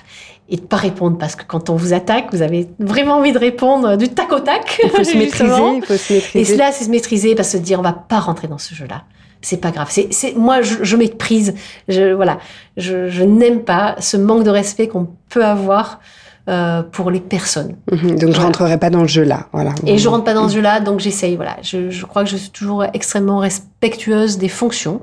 [0.49, 3.39] et de pas répondre parce que quand on vous attaque, vous avez vraiment envie de
[3.39, 4.79] répondre du tac au tac.
[4.83, 5.77] Il faut se maîtriser.
[5.77, 6.41] Il faut se maîtriser.
[6.41, 9.05] Et cela, c'est se maîtriser parce se dire on va pas rentrer dans ce jeu-là
[9.43, 9.89] c'est pas grave.
[9.91, 11.55] C'est, c'est, moi, je, je méprise.
[11.89, 12.39] Je, voilà,
[12.77, 16.01] je, je n'aime pas ce manque de respect qu'on peut avoir
[16.49, 17.77] euh, pour les personnes.
[17.91, 18.19] Mhm.
[18.19, 19.75] donc je rentrerai pas dans le jeu là, voilà.
[19.87, 21.37] Et je rentre pas dans ce jeu là, donc j'essaye.
[21.37, 25.03] Voilà, je, je, crois que je suis toujours extrêmement respectueuse des fonctions.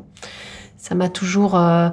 [0.78, 1.90] Ça m'a toujours, euh,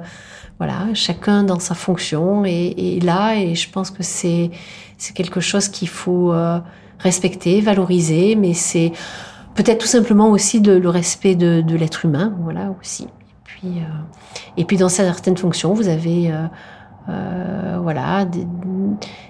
[0.57, 4.51] voilà, chacun dans sa fonction et, et, là, et je pense que c'est
[4.97, 6.59] c'est quelque chose qu'il faut euh,
[6.99, 8.91] respecter, valoriser, mais c'est
[9.57, 13.03] peut-être tout simplement aussi de, le respect de, l'être humain, voilà aussi.
[13.03, 13.07] Et
[13.43, 16.45] puis, euh, et puis dans certaines fonctions, vous avez euh,
[17.09, 18.25] euh, voilà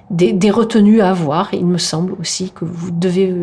[0.10, 1.54] des, des, retenues à avoir.
[1.54, 3.34] Il me semble aussi que vous devez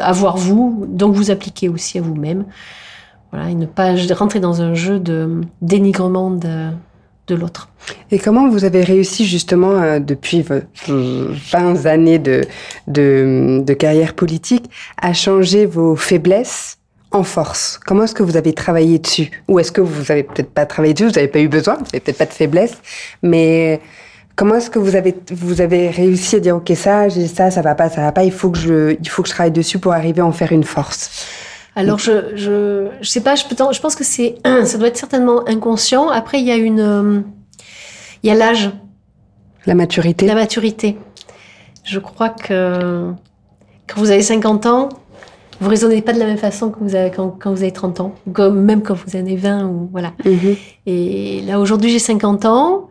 [0.00, 2.46] avoir vous, donc vous appliquer aussi à vous-même.
[3.30, 6.70] Voilà, et ne pas rentrer dans un jeu de dénigrement de,
[7.34, 7.68] l'autre.
[8.10, 12.42] Et comment vous avez réussi justement euh, depuis vos 20 années de,
[12.86, 14.70] de, carrière politique
[15.00, 16.78] à changer vos faiblesses
[17.10, 17.78] en force?
[17.84, 19.30] Comment est-ce que vous avez travaillé dessus?
[19.48, 21.84] Ou est-ce que vous avez peut-être pas travaillé dessus, vous n'avez pas eu besoin, vous
[21.84, 22.76] n'avez peut-être pas de faiblesse,
[23.22, 23.80] mais
[24.36, 27.74] comment est-ce que vous avez, vous avez réussi à dire ok ça, ça, ça va
[27.74, 29.92] pas, ça va pas, il faut que je, il faut que je travaille dessus pour
[29.92, 31.26] arriver à en faire une force?
[31.76, 34.96] Alors je, je je sais pas, je, peux, je pense que c'est ça doit être
[34.96, 36.08] certainement inconscient.
[36.08, 37.20] Après il y a une euh,
[38.22, 38.70] il y a l'âge.
[39.66, 40.26] La maturité.
[40.26, 40.96] La maturité.
[41.84, 43.12] Je crois que
[43.86, 44.88] quand vous avez 50 ans,
[45.60, 48.00] vous raisonnez pas de la même façon que vous avez quand, quand vous avez 30
[48.00, 50.12] ans, comme, même quand vous en avez 20 ou voilà.
[50.24, 50.56] Mhm.
[50.86, 52.88] Et là aujourd'hui j'ai 50 ans,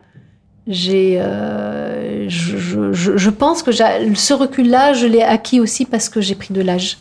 [0.66, 6.20] j'ai, euh, je, je, je, pense que ce recul-là, je l'ai acquis aussi parce que
[6.20, 6.98] j'ai pris de l'âge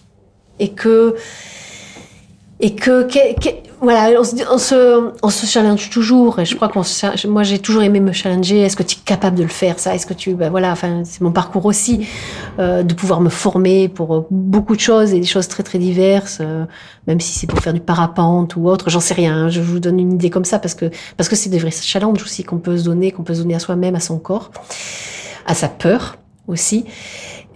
[0.60, 1.16] et que
[2.62, 3.08] et que,
[3.80, 4.24] voilà, on
[4.58, 6.40] se, on se, challenge toujours.
[6.40, 6.82] Et je crois qu'on,
[7.30, 8.60] moi, j'ai toujours aimé me challenger.
[8.60, 9.96] Est-ce que tu es capable de le faire ça?
[9.96, 12.06] Est-ce que tu, ben voilà, enfin, c'est mon parcours aussi
[12.60, 15.80] euh, de pouvoir me former pour euh, beaucoup de choses et des choses très très
[15.80, 16.66] diverses, euh,
[17.08, 18.90] même si c'est pour faire du parapente ou autre.
[18.90, 19.46] J'en sais rien.
[19.46, 19.50] Hein.
[19.50, 22.22] je vous donne une idée comme ça parce que parce que c'est des vrais challenges
[22.22, 24.52] aussi qu'on peut se donner, qu'on peut se donner à soi-même, à son corps,
[25.46, 26.84] à sa peur aussi.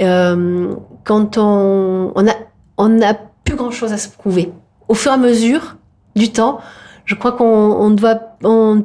[0.01, 0.73] Euh,
[1.03, 2.33] quand on, on a,
[2.77, 4.53] on n'a plus grand chose à se prouver
[4.93, 5.77] au fur et à mesure
[6.15, 6.59] du temps,
[7.05, 8.83] je crois qu'on doit, on,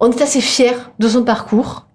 [0.00, 1.86] est assez fier de son parcours.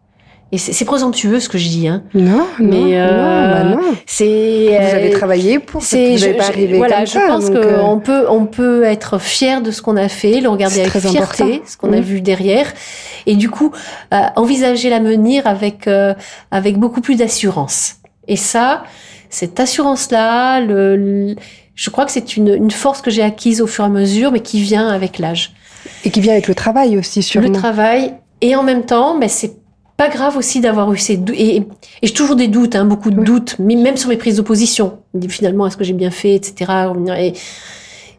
[0.52, 2.04] Et c'est présomptueux ce que je dis, hein.
[2.16, 3.96] Non, mais non, euh, bah non.
[4.08, 4.68] C'est.
[4.68, 5.84] Vous avez euh, travaillé pour.
[5.84, 6.16] C'est.
[6.16, 9.84] Vous pas arrivé Voilà, je pense qu'on euh, peut, on peut être fier de ce
[9.84, 12.02] qu'on a fait, le regarder avec fierté, ce qu'on a mmh.
[12.02, 12.66] vu derrière,
[13.28, 13.72] et du coup
[14.36, 15.88] envisager l'avenir avec
[16.50, 17.98] avec beaucoup plus d'assurance.
[18.28, 18.84] Et ça,
[19.30, 21.36] cette assurance-là, le,
[21.80, 24.34] je crois que c'est une, une, force que j'ai acquise au fur et à mesure,
[24.34, 25.54] mais qui vient avec l'âge.
[26.04, 27.48] Et qui vient avec le travail aussi, sûrement.
[27.48, 28.16] Le travail.
[28.42, 29.54] Et en même temps, mais c'est
[29.96, 31.38] pas grave aussi d'avoir eu ces doutes.
[31.40, 31.68] Et, et
[32.04, 35.00] j'ai toujours des doutes, hein, beaucoup de doutes, même sur mes prises de position.
[35.30, 36.70] Finalement, est-ce que j'ai bien fait, etc.
[37.18, 37.34] Et,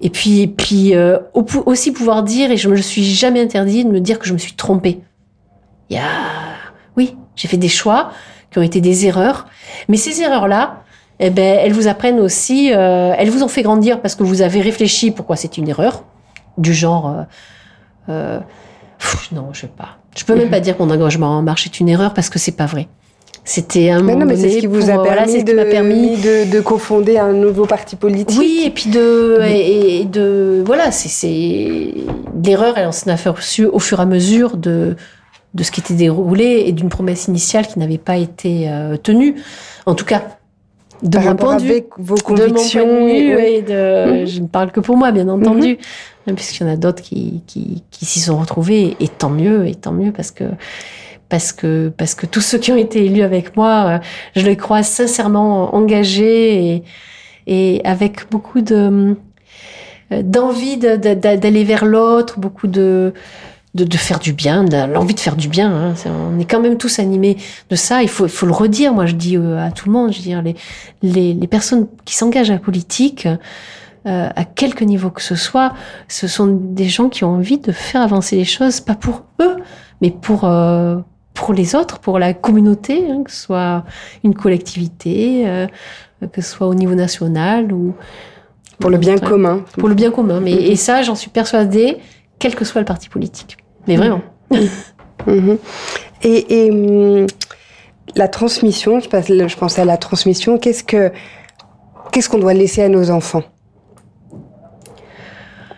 [0.01, 1.19] et puis, et puis euh,
[1.67, 4.39] aussi pouvoir dire, et je me suis jamais interdit de me dire que je me
[4.39, 5.01] suis trompée.
[5.91, 6.09] Il y a,
[6.97, 8.11] oui, j'ai fait des choix
[8.51, 9.49] qui ont été des erreurs,
[9.89, 10.83] mais ces erreurs-là,
[11.21, 14.41] eh ben, elles vous apprennent aussi, euh, elles vous ont fait grandir parce que vous
[14.43, 16.05] avez réfléchi pourquoi c'est une erreur,
[16.57, 17.14] du genre,
[18.09, 18.41] euh, euh
[19.33, 19.99] non, je sais pas.
[20.16, 22.39] Je peux même pas dire que mon engagement en marche est une erreur parce que
[22.39, 22.89] c'est pas vrai.
[23.45, 26.61] C'était un moment non, mais c'est ce qui vous a permis, de, permis de, de,
[26.61, 28.39] confonder un nouveau parti politique.
[28.39, 31.95] Oui, et puis de, et, de, voilà, c'est,
[32.45, 34.95] l'erreur, elle s'en a aperçue au fur et à mesure de,
[35.55, 39.37] de ce qui était déroulé et d'une promesse initiale qui n'avait pas été euh, tenue.
[39.87, 40.23] En tout cas,
[41.03, 42.87] de mon de vue, vos convictions.
[42.87, 43.63] De oui.
[43.63, 44.27] de, mhm.
[44.27, 45.79] je ne parle que pour moi, bien entendu,
[46.27, 46.35] mhm.
[46.35, 49.75] puisqu'il y en a d'autres qui, qui, qui s'y sont retrouvés, et tant mieux, et
[49.75, 50.45] tant mieux, parce que
[51.29, 53.99] parce que parce que tous ceux qui ont été élus avec moi, euh,
[54.37, 56.83] je les crois sincèrement engagés et,
[57.47, 59.17] et avec beaucoup de
[60.13, 63.15] euh, d'envie d'aller vers l'autre, beaucoup de
[63.75, 65.71] de, de, faire du bien, l'envie de faire du bien.
[65.71, 65.95] Hein.
[66.07, 67.37] On est quand même tous animés
[67.68, 68.03] de ça.
[68.03, 68.93] Il faut, il faut le redire.
[68.93, 70.57] Moi, je dis euh, à tout le monde, je veux dire, les,
[71.03, 73.29] les, les personnes qui s'engagent à la politique,
[74.07, 75.75] euh, à quelque niveau que ce soit,
[76.09, 79.57] ce sont des gens qui ont envie de faire avancer les choses, pas pour eux,
[80.01, 80.97] mais pour euh,
[81.35, 83.85] pour les autres, pour la communauté, hein, que ce soit
[84.25, 85.66] une collectivité, euh,
[86.33, 87.95] que ce soit au niveau national ou
[88.79, 89.64] pour le bien commun.
[89.77, 90.41] Pour le bien commun.
[90.41, 91.99] Mais et ça, j'en suis persuadée
[92.39, 93.59] quel que soit le parti politique.
[93.87, 94.20] Mais vraiment.
[95.26, 95.59] Mhm.
[96.22, 97.26] Et, et hum,
[98.16, 101.12] la transmission, je pense, je pense à la transmission, qu'est-ce que
[102.12, 103.43] qu'est-ce qu'on doit laisser à nos enfants?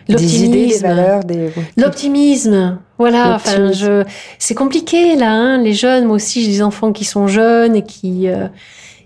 [0.09, 1.23] L'optimisme.
[1.25, 1.49] Des...
[1.77, 2.79] L'optimisme.
[2.97, 3.35] Voilà.
[3.35, 4.03] Enfin, je.
[4.37, 5.31] C'est compliqué là.
[5.31, 5.57] Hein.
[5.61, 8.47] Les jeunes, moi aussi, j'ai des enfants qui sont jeunes et qui euh,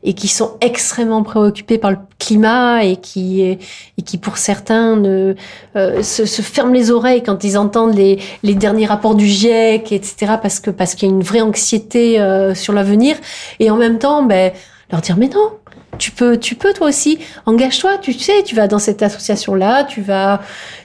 [0.04, 3.60] et qui sont extrêmement préoccupés par le climat et qui et
[4.06, 5.36] qui pour certains ne
[5.76, 9.92] euh, se, se, ferment les oreilles quand ils entendent les, les derniers rapports du GIEC
[9.92, 13.18] etc parce que parce qu'il y a une vraie anxiété euh, sur l'avenir.
[13.60, 14.52] Et en même temps ben
[14.92, 15.52] leur dire mais non
[15.98, 17.20] tu peux, tu peux toi aussi.
[17.46, 20.42] Engage-toi, tu sais, tu vas dans cette association-là, tu vas,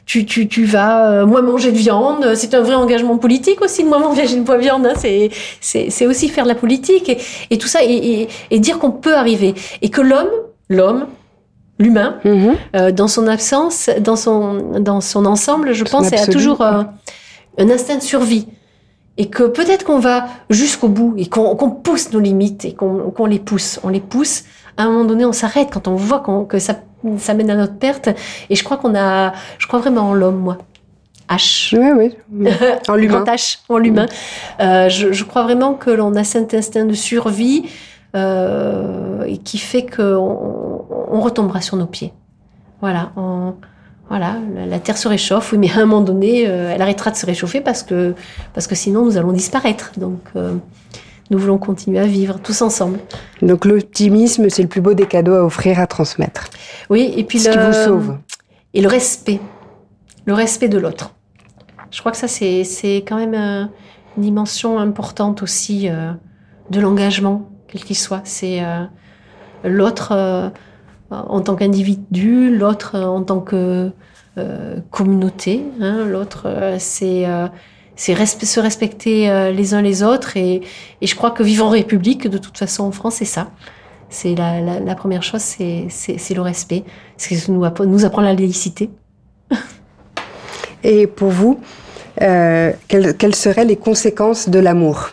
[0.06, 2.34] tu, tu, tu vas euh, moins manger de viande.
[2.34, 4.86] C'est un vrai engagement politique aussi de moins manger de viande.
[4.86, 4.94] Hein.
[4.96, 7.18] C'est, c'est, c'est aussi faire de la politique et,
[7.50, 10.30] et tout ça et, et, et dire qu'on peut arriver et que l'homme,
[10.68, 11.06] l'homme,
[11.78, 12.54] l'humain, mm-hmm.
[12.76, 16.82] euh, dans son absence, dans son, dans son ensemble, je pense, a toujours euh,
[17.58, 18.46] un instinct de survie
[19.18, 23.10] et que peut-être qu'on va jusqu'au bout et qu'on qu'on pousse nos limites et qu'on
[23.10, 24.44] qu'on les pousse, on les pousse
[24.76, 26.76] à un moment donné, on s'arrête quand on voit que ça,
[27.18, 28.08] ça mène à notre perte.
[28.50, 30.58] Et je crois qu'on a, je crois vraiment en l'homme, moi.
[31.28, 31.76] H.
[31.76, 32.50] Oui, oui.
[32.88, 33.24] En l'humain.
[33.24, 34.06] H, en l'humain.
[34.60, 37.68] Euh, je, je, crois vraiment que l'on a cet instinct de survie
[38.16, 42.12] euh, et qui fait qu'on on retombera sur nos pieds.
[42.80, 43.12] Voilà.
[43.16, 43.54] On,
[44.08, 44.36] voilà,
[44.68, 47.24] la, Terre se réchauffe, oui, mais à un moment donné, euh, elle arrêtera de se
[47.24, 48.14] réchauffer parce que,
[48.52, 49.92] parce que sinon nous allons disparaître.
[49.96, 50.20] Donc,
[51.32, 52.98] nous voulons continuer à vivre tous ensemble.
[53.40, 56.50] Donc l'optimisme, c'est le plus beau des cadeaux à offrir, à transmettre.
[56.90, 58.18] Oui, et puis ce qui vous sauve.
[58.74, 59.40] Et le respect,
[60.26, 61.14] le respect de l'autre.
[61.90, 63.64] Je crois que ça, c'est quand même euh,
[64.16, 66.12] une dimension importante aussi euh,
[66.70, 68.20] de l'engagement, quel qu'il soit.
[68.24, 68.84] C'est euh,
[69.64, 70.52] l'autre
[71.10, 73.90] en tant qu'individu, l'autre en tant que
[74.90, 75.64] communauté.
[75.80, 77.26] Hein, l'autre, c'est
[77.96, 80.36] c'est se respecter euh, les uns les autres.
[80.36, 80.62] Et,
[81.00, 83.50] et, je crois que vivre en République, de toute façon, en France, c'est ça.
[84.08, 85.88] C'est la, la, première chose, c'est
[86.34, 86.84] le respect.
[87.16, 88.90] C'est ce nous, nous apprend la laïcité.
[90.84, 91.60] et pour vous,
[92.20, 95.12] euh, quelles, quelles seraient les conséquences de l'amour?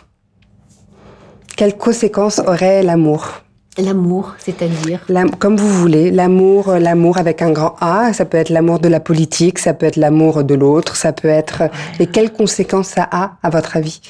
[1.56, 3.42] Quelles conséquences aurait l'amour?
[3.78, 5.06] L'amour, c'est-à-dire
[5.38, 8.88] Comme vous voulez, l'amour, euh, l'amour avec un grand A, ça peut être l'amour de
[8.88, 11.70] la politique, ça peut être l'amour de l'autre, ça peut être...
[12.00, 14.00] Et quelles conséquences ça a, à votre avis?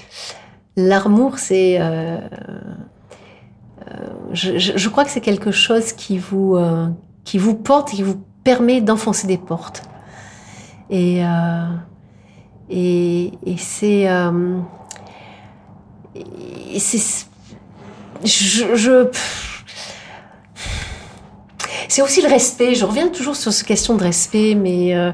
[0.77, 1.77] L'amour, c'est...
[1.79, 2.17] Euh,
[3.87, 6.87] euh, je, je, crois que c'est quelque chose qui vous, euh,
[7.25, 9.83] qui vous porte, qui vous permet d'enfoncer des portes.
[10.89, 11.67] Et, euh,
[12.71, 14.09] et, et c'est...
[16.79, 17.27] c'est...
[18.25, 18.75] Je...
[18.75, 19.11] je
[21.91, 22.75] c'est aussi le respect.
[22.75, 25.13] Je reviens toujours sur cette question de respect, mais euh,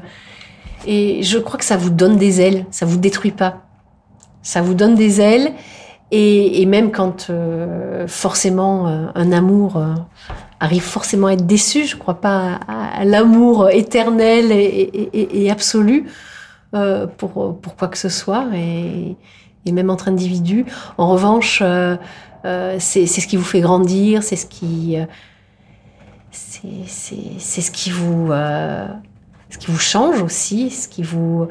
[0.85, 3.63] et je crois que ça vous donne des ailes, ça vous détruit pas.
[4.43, 5.53] Ça vous donne des ailes,
[6.11, 9.93] et, et même quand euh, forcément euh, un amour euh,
[10.59, 16.05] arrive forcément à être déçu, je crois pas à, l'amour éternel et, absolu
[16.73, 19.17] euh, pour, pour quoi que ce soit, et,
[19.65, 20.65] et même entre individus.
[20.97, 21.61] En revanche,
[22.79, 24.97] c'est ce qui vous fait grandir, c'est ce qui
[26.37, 28.87] c'est ce qui vous euh,
[29.49, 31.47] ce qui vous change aussi, ce qui vous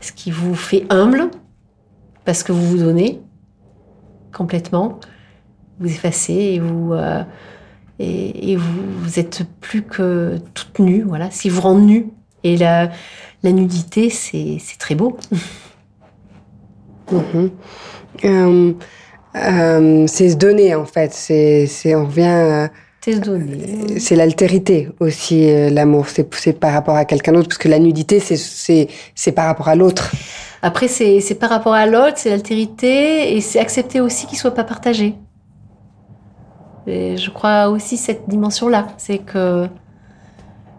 [0.00, 1.30] ce qui vous fait humble
[2.24, 3.20] parce que vous vous donnez
[4.32, 4.98] complètement,
[5.78, 7.22] vous effacez et vous euh,
[8.00, 12.08] et, vous, vous êtes plus que toute nue, voilà, si vous rend nu
[12.42, 12.90] et la
[13.42, 15.16] la nudité c'est très beau.
[17.10, 17.50] -hmm.
[18.24, 18.72] euh,
[19.36, 22.68] euh, c'est se donner en fait, c'est on revient
[23.98, 26.06] c'est l'altérité aussi, euh, l'amour.
[26.08, 30.12] C'est par rapport à quelqu'un d'autre, parce que la nudité, c'est par rapport à l'autre.
[30.62, 34.64] Après, c'est par rapport à l'autre, c'est l'altérité, et c'est accepter aussi qu'il soit pas
[34.64, 35.14] partagé.
[36.86, 39.68] Et je crois aussi cette dimension-là, c'est que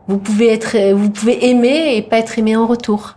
[0.07, 3.15] vous pouvez être, vous pouvez aimer et pas être aimé en retour.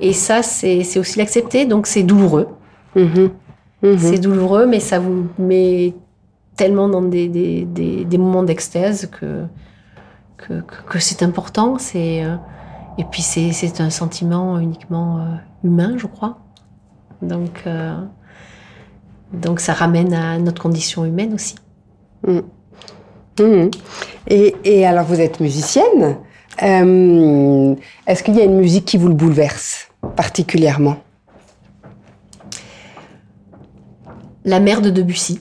[0.00, 2.48] Et ça, c'est aussi l'accepter, donc c'est douloureux.
[2.96, 3.30] Mm-hmm.
[3.82, 3.98] Mm-hmm.
[3.98, 5.94] C'est douloureux, mais ça vous met
[6.56, 9.44] tellement dans des, des, des, des moments d'extase que,
[10.36, 11.78] que, que c'est important.
[11.78, 12.36] C'est, euh,
[12.98, 15.22] et puis c'est un sentiment uniquement euh,
[15.64, 16.38] humain, je crois.
[17.22, 17.94] Donc, euh,
[19.32, 21.56] donc ça ramène à notre condition humaine aussi.
[22.26, 22.40] Mmh.
[23.38, 23.70] Mmh.
[24.28, 26.16] Et, et, alors vous êtes musicienne.
[26.58, 30.96] Est-ce qu'il y a une musique qui vous le bouleverse particulièrement?
[34.46, 35.40] La mère de Debussy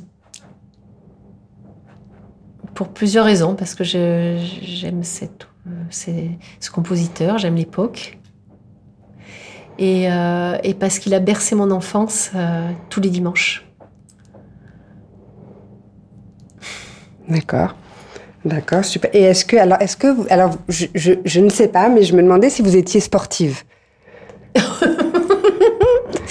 [2.76, 5.04] pour plusieurs raisons, parce que j'aime
[6.60, 8.20] ce compositeur, j'aime l'époque.
[9.78, 13.66] Et, euh, et, parce qu'il a bercé mon enfance euh, tous les dimanches.
[17.28, 17.76] D'accord.
[18.46, 19.10] D'accord, super.
[19.14, 22.04] Et est-ce que, alors, est-ce que vous, alors, je, je, je, ne sais pas, mais
[22.04, 23.64] je me demandais si vous étiez sportive.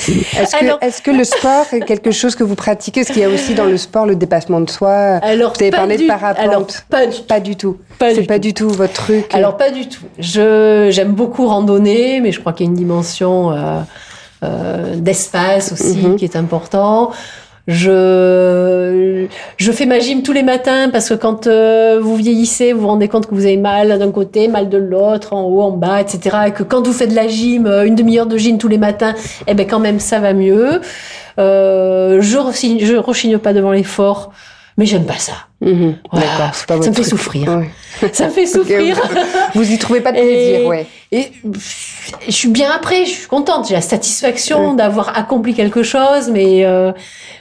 [0.39, 3.01] Est-ce que, est que, le sport est quelque chose que vous pratiquez?
[3.01, 4.93] Est-ce qu'il y a aussi dans le sport le dépassement de soi?
[5.23, 6.85] Alors, Vous avez parlé de parapente.
[6.91, 7.79] pas du, pas du tout.
[8.01, 9.35] C'est pas du tout votre truc.
[9.35, 10.05] Alors pas du tout.
[10.19, 13.81] Je j'aime beaucoup randonner, mais je crois qu'il y a une dimension euh,
[14.43, 16.17] euh, d'espace aussi mm -hmm.
[16.17, 17.13] qui est important.
[17.67, 19.27] Je,
[19.73, 23.09] fais ma gym tous les matins parce que quand euh, vous vieillissez, vous vous rendez
[23.09, 26.37] compte que vous avez mal d'un côté, mal de l'autre, en haut, en bas, etc.
[26.49, 28.77] Et que quand vous faites de la gym, euh, une demi-heure de gym tous les
[28.79, 29.15] matins,
[29.47, 30.81] eh ben quand même ça va mieux.
[31.39, 32.37] Euh, je,
[32.85, 34.33] je rechigne pas devant l'effort
[34.77, 35.33] mais j'aime pas ça.
[35.61, 36.53] Mmh, voilà.
[36.53, 37.07] Ça me fait truc.
[37.07, 37.49] souffrir.
[37.49, 37.70] Ouais.
[38.12, 38.99] Ça me fait souffrir.
[38.99, 39.20] Okay,
[39.55, 40.87] vous, y trouvez pas de plaisir, et, ouais.
[41.12, 41.33] Et
[42.27, 44.77] je suis bien après, je suis contente, j'ai la satisfaction ouais.
[44.77, 46.93] d'avoir accompli quelque chose, mais euh,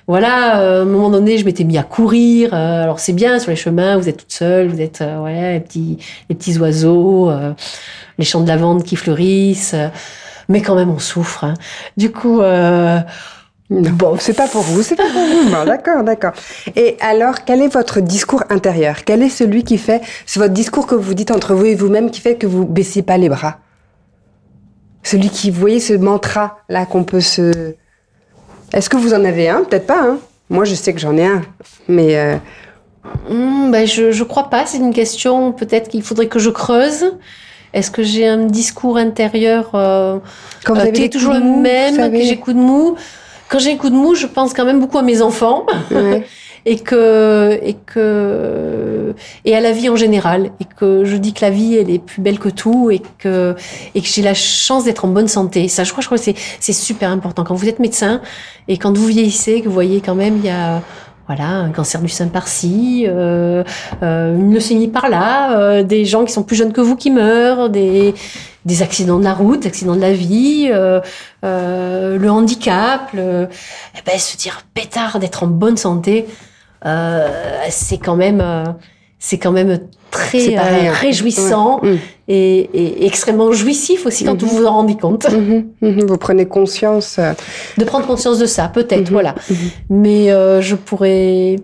[0.08, 2.54] voilà, euh, à un moment donné, je m'étais mis à courir.
[2.54, 5.54] Euh, alors c'est bien sur les chemins, vous êtes toute seule, vous êtes euh, ouais,
[5.54, 5.98] les petits,
[6.30, 7.54] les petits oiseaux, euh,
[8.18, 9.76] les champs de lavande qui fleurissent,
[10.50, 11.46] mais quand même on souffre.
[11.46, 11.56] Hein.
[11.98, 12.42] Du coup.
[12.42, 13.04] Non.
[13.82, 15.50] Bon, c'est pas pour vous, c'est pas pour vous.
[15.50, 16.34] Bon, d'accord, d'accord.
[16.76, 19.04] Et alors, quel est votre discours intérieur?
[19.04, 22.12] Quel est celui qui fait, c'est votre discours que vous dites entre vous et vous-même
[22.12, 23.58] qui fait que vous baissiez pas les bras?
[25.02, 27.74] Celui qui, vous voyez, ce mantra là qu'on peut se.
[28.74, 29.64] Est-ce que vous en avez un?
[29.64, 30.02] Peut-être pas.
[30.02, 30.18] Hein
[30.50, 31.42] Moi, je sais que j'en ai un,
[31.88, 32.18] mais.
[32.18, 32.38] Euh...
[33.30, 34.66] Mmh, ben, je je crois pas.
[34.66, 35.52] C'est une question.
[35.52, 37.14] Peut-être qu'il faudrait que je creuse.
[37.74, 40.20] Est-ce que j'ai un discours intérieur euh,
[40.64, 42.96] Quand vous avez euh, qui est toujours le même, que j'ai coup de mou?
[43.50, 45.66] Quand j'ai un coup de mou, je pense quand même beaucoup à mes enfants.
[45.92, 46.26] Ouais.
[46.66, 49.14] et que et que
[49.44, 52.00] et à la vie en général et que je dis que la vie elle est
[52.00, 53.56] plus belle que tout et que
[53.96, 55.68] et que j'ai la chance d'être en bonne santé.
[55.68, 58.22] Ça, je crois, je crois que c'est c'est super important quand vous êtes médecin
[58.68, 60.82] et quand vous vieillissez, que vous voyez quand même il y a
[61.28, 63.64] voilà, un cancer du sein par-ci, euh,
[64.02, 67.70] euh, une leucémie par-là, euh, des gens qui sont plus jeunes que vous qui meurent,
[67.70, 68.14] des,
[68.66, 73.48] des accidents de la route, accidents de la vie, le handicap, le,
[73.96, 76.26] eh ben, se dire pétard d'être en bonne santé,
[76.84, 78.44] c'est quand même,
[79.26, 79.80] c'est quand même
[80.12, 80.92] très hein.
[80.92, 81.96] réjouissant mm.
[82.28, 84.46] et, et, extrêmement jouissif aussi quand mm-hmm.
[84.46, 85.24] vous vous en rendez compte.
[85.24, 85.66] Mm-hmm.
[85.82, 86.06] Mm-hmm.
[86.06, 87.22] Vous prenez conscience.
[87.78, 89.34] De prendre conscience de ça, peut-être, voilà.
[89.90, 91.56] Mais je pourrais.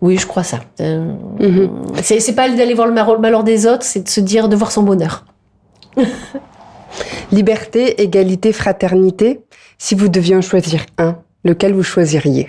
[0.00, 0.60] Oui, je crois ça.
[2.00, 4.84] C'est pas d'aller voir le malheur des autres, c'est de se dire de voir son
[4.84, 5.24] bonheur.
[7.32, 9.40] Liberté, égalité, fraternité.
[9.78, 12.46] Si vous deviez en choisir un, lequel vous choisiriez?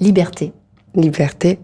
[0.00, 0.52] Liberté.
[0.96, 1.60] Liberté.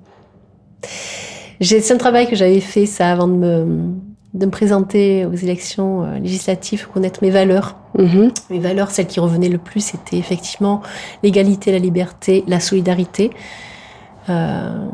[1.63, 3.95] C'est un travail que j'avais fait ça avant de me,
[4.35, 7.77] de me présenter aux élections euh, législatives, connaître mes valeurs.
[7.97, 8.35] Mm-hmm.
[8.51, 10.83] Mes valeurs, celles qui revenaient le plus, c'était effectivement
[11.23, 13.31] l'égalité, la liberté, la solidarité.
[14.29, 14.89] Euh,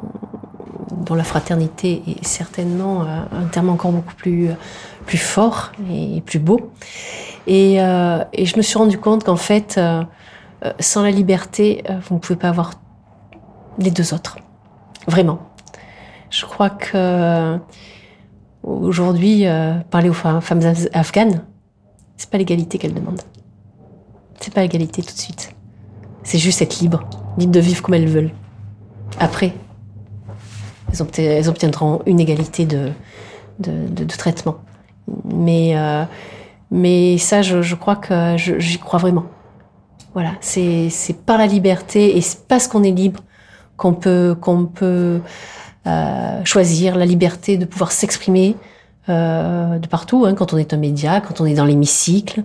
[0.93, 4.51] dont la fraternité est certainement euh, un terme encore beaucoup plus,
[5.07, 6.71] plus fort et plus beau.
[7.47, 10.03] Et, euh, et je me suis rendu compte qu'en fait, euh,
[10.81, 12.73] sans la liberté, vous ne pouvez pas avoir
[13.79, 14.37] les deux autres.
[15.07, 15.39] Vraiment.
[16.31, 17.59] Je crois que
[18.63, 19.45] aujourd'hui,
[19.91, 20.41] parler aux femmes
[20.93, 21.43] afghanes,
[22.17, 23.23] c'est pas l'égalité qu'elles demandent.
[24.41, 25.55] C'est pas l'égalité tout de suite.
[26.23, 27.09] C'est juste être libre,
[27.39, 28.33] libre de vivre comme elles veulent.
[29.19, 29.55] Après,
[31.17, 32.93] elles, obtiendront une égalité de,
[33.59, 34.59] de, traitement.
[35.25, 36.05] Mais, euh,
[36.71, 39.27] mais ça, je, crois que j'y crois vraiment.
[40.15, 40.91] Voilà, c'est
[41.27, 43.21] par la liberté et parce qu'on est libre
[43.77, 45.19] qu'on peut, qu'on peut euh,
[46.45, 48.57] choisir la liberté de pouvoir s'exprimer
[49.09, 52.43] euh, de partout, hein, quand on est un média, quand on est dans l'hémicycle,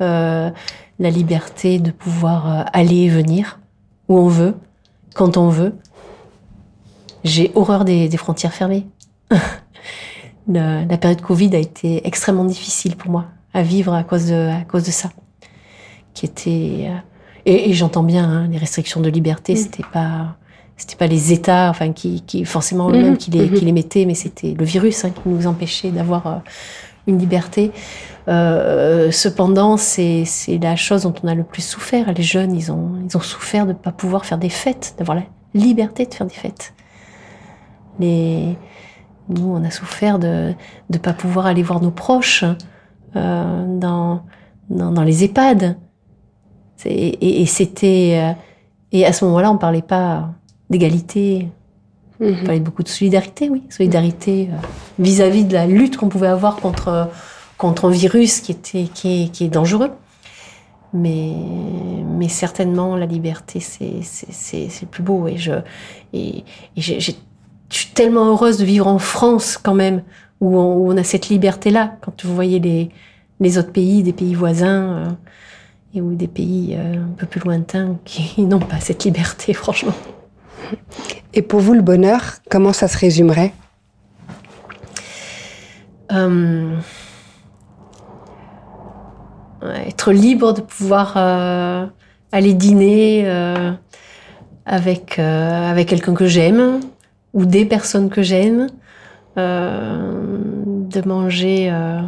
[0.00, 0.52] la
[1.10, 3.58] liberté de pouvoir aller et venir
[4.08, 4.54] où on veut,
[5.14, 5.74] quand on veut,
[7.24, 8.86] j'ai horreur des, frontières fermées.
[10.48, 14.64] la, période Covid a été extrêmement difficile pour moi à vivre à cause de, à
[14.64, 15.10] cause de ça.
[16.14, 16.98] Qui était, euh,
[17.46, 19.56] et, j'entends bien, hein, les restrictions de liberté, mm.
[19.56, 20.36] c'était pas,
[20.78, 23.16] c'était pas les États, enfin, qui, qui forcément eux-mêmes mm-hmm.
[23.18, 23.64] qui les, qui mm-hmm.
[23.64, 26.36] les mettaient, mais c'était le virus hein, qui nous empêchait d'avoir euh,
[27.06, 27.72] une liberté.
[28.28, 30.24] Euh, cependant, c'est
[30.62, 32.12] la chose dont on a le plus souffert.
[32.12, 35.16] Les jeunes, ils ont, ils ont souffert de ne pas pouvoir faire des fêtes, d'avoir
[35.16, 36.72] la liberté de faire des fêtes.
[37.98, 38.56] Les...
[39.28, 40.54] Nous, on a souffert de
[40.90, 42.44] ne pas pouvoir aller voir nos proches
[43.16, 44.22] euh, dans,
[44.70, 45.76] dans, dans, les EHPAD.
[46.86, 48.32] Et, et c'était euh,
[48.92, 50.30] et à ce moment-là, on parlait pas
[50.70, 51.48] d'égalité.
[52.20, 52.44] On mhm.
[52.44, 54.56] parlait beaucoup de solidarité, oui, solidarité euh,
[54.98, 57.08] vis-à-vis de la lutte qu'on pouvait avoir contre
[57.56, 59.90] contre un virus qui était qui est, qui est dangereux.
[60.92, 61.32] Mais
[62.08, 65.28] mais certainement la liberté, c'est c'est c'est le plus beau.
[65.28, 65.52] Et je
[66.12, 66.44] et, et
[66.76, 67.00] j'ai
[67.70, 70.02] je suis tellement heureuse de vivre en France quand même,
[70.40, 71.96] où on, a cette liberté-là.
[72.00, 72.90] Quand vous voyez les,
[73.40, 75.08] les autres pays, des pays voisins, euh,
[75.94, 79.94] et ou des pays euh, un peu plus lointains qui n'ont pas cette liberté, franchement.
[81.34, 83.52] Et pour vous, le bonheur, comment ça se résumerait?
[86.12, 86.76] Euh,
[89.86, 91.16] Être libre de pouvoir
[92.32, 93.28] aller dîner
[94.64, 96.80] avec, avec quelqu'un que j'aime,
[97.34, 98.68] ou des personnes que j'aime,
[99.38, 100.38] euh,
[100.90, 102.00] de manger euh,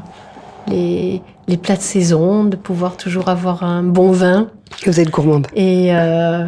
[0.66, 4.48] les, les, plats de saison, de pouvoir toujours avoir un bon vin.
[4.84, 5.46] Vous êtes gourmande.
[5.54, 6.46] Et euh,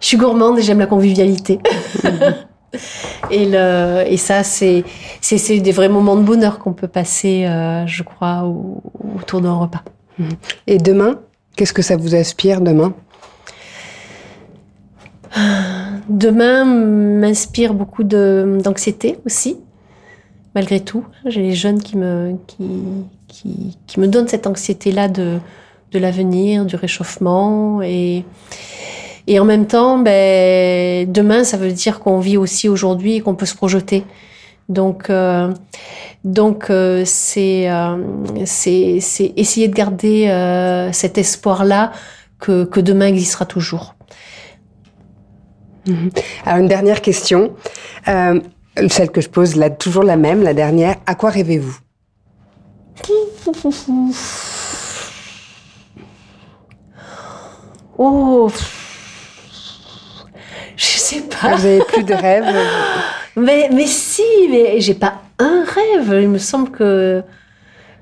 [0.00, 1.58] je suis gourmande et j'aime la convivialité.
[3.30, 4.84] et, le, et ça, c'est,
[5.20, 7.46] c'est, des vrais moments de bonheur qu'on peut passer,
[7.86, 8.50] je crois,
[9.16, 9.82] autour d'un repas.
[10.66, 11.20] Et demain,
[11.56, 12.94] qu'est-ce que ça vous inspire demain?
[16.08, 19.58] Demain m'inspire beaucoup d'anxiété aussi,
[20.54, 21.04] malgré tout.
[21.26, 25.38] J'ai les jeunes qui me, qui, qui, me donnent cette anxiété-là de,
[25.92, 27.82] de l'avenir, du réchauffement.
[27.82, 28.24] Et,
[29.28, 33.34] et en même temps, ben, demain, ça veut dire qu'on vit aussi aujourd'hui et qu'on
[33.34, 34.04] peut se projeter.
[34.70, 35.52] Donc, euh,
[36.24, 37.96] donc euh, c'est euh,
[38.46, 39.02] c'est
[39.36, 41.92] essayer de garder cet espoir-là
[42.40, 43.94] que, que demain existera toujours.
[45.86, 46.10] Mhm.
[46.46, 47.52] Alors une dernière question,
[48.06, 50.96] celle que je pose là, toujours la même, la dernière.
[51.04, 51.76] À quoi rêvez-vous?
[58.00, 58.48] Oh,
[60.78, 61.56] Je sais pas.
[61.56, 62.46] Vous n'avez plus de rêves
[63.36, 66.20] mais, mais si, mais j'ai pas un rêve.
[66.22, 67.24] Il me semble que,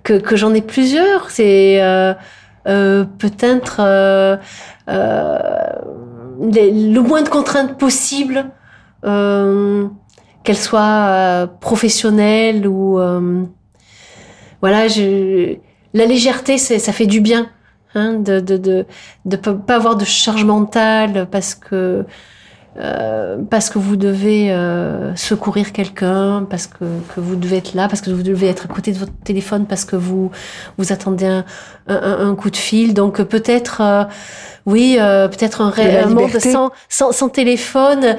[0.03, 1.31] que, que j'en ai plusieurs.
[1.31, 2.13] C'est euh,
[2.69, 4.37] euh, peut-être euh,
[4.89, 8.45] le moins de contraintes possible,
[9.03, 13.01] qu'elles soient professionnelles ou.
[14.61, 15.57] voilà, je,
[15.95, 17.49] la légèreté, ça fait du bien.
[17.95, 18.85] Hein, de, de, de,
[19.25, 22.05] de pas avoir de charge mentale parce que
[22.79, 27.89] euh, parce que vous devez euh, secourir quelqu'un, parce que, que, vous devez être là,
[27.89, 30.31] parce que vous devez être à côté de votre téléphone, parce que vous
[30.77, 31.45] vous attendez un,
[31.89, 32.93] un, un coup de fil.
[32.93, 34.05] Donc peut-être, euh,
[34.67, 38.17] oui, euh, peut-être un, un monde sans, sans, sans téléphone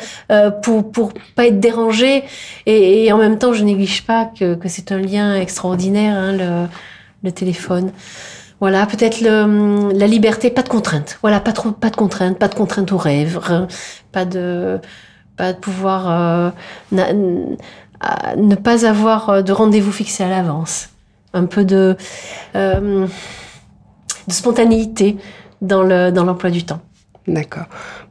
[0.64, 2.24] pour pour pas être dérangé.
[2.66, 6.32] Et, et, en même temps, je néglige pas que, que c'est un lien extraordinaire, hein,
[6.34, 6.68] le,
[7.24, 7.92] le téléphone.
[8.60, 11.20] Voilà, peut-être la liberté, pas de contraintes.
[11.22, 13.40] Voilà, pas trop, pas de contraintes, pas de contraintes aux rêves,
[14.12, 14.80] pas de,
[15.38, 16.50] pas de pouvoir euh,
[16.92, 20.90] ne pas avoir euh, de rendez-vous fixé à l'avance.
[21.34, 21.96] Un peu de,
[22.56, 23.06] euh,
[24.28, 25.18] de spontanéité
[25.62, 26.82] dans le dans l'emploi du temps.
[27.28, 27.66] D'accord.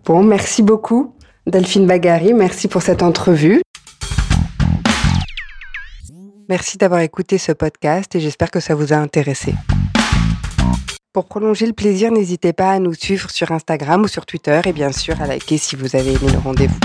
[0.05, 1.15] Bon, merci beaucoup,
[1.47, 2.35] Delphine Bagari.
[2.35, 3.63] Merci pour cette entrevue.
[6.49, 9.55] Merci d'avoir écouté ce podcast et j'espère que ça vous a intéressé.
[11.17, 14.75] Pour prolonger le plaisir, n'hésitez pas à nous suivre sur Instagram ou sur Twitter et
[14.75, 16.79] bien sûr à liker si vous avez aimé le rendez-vous.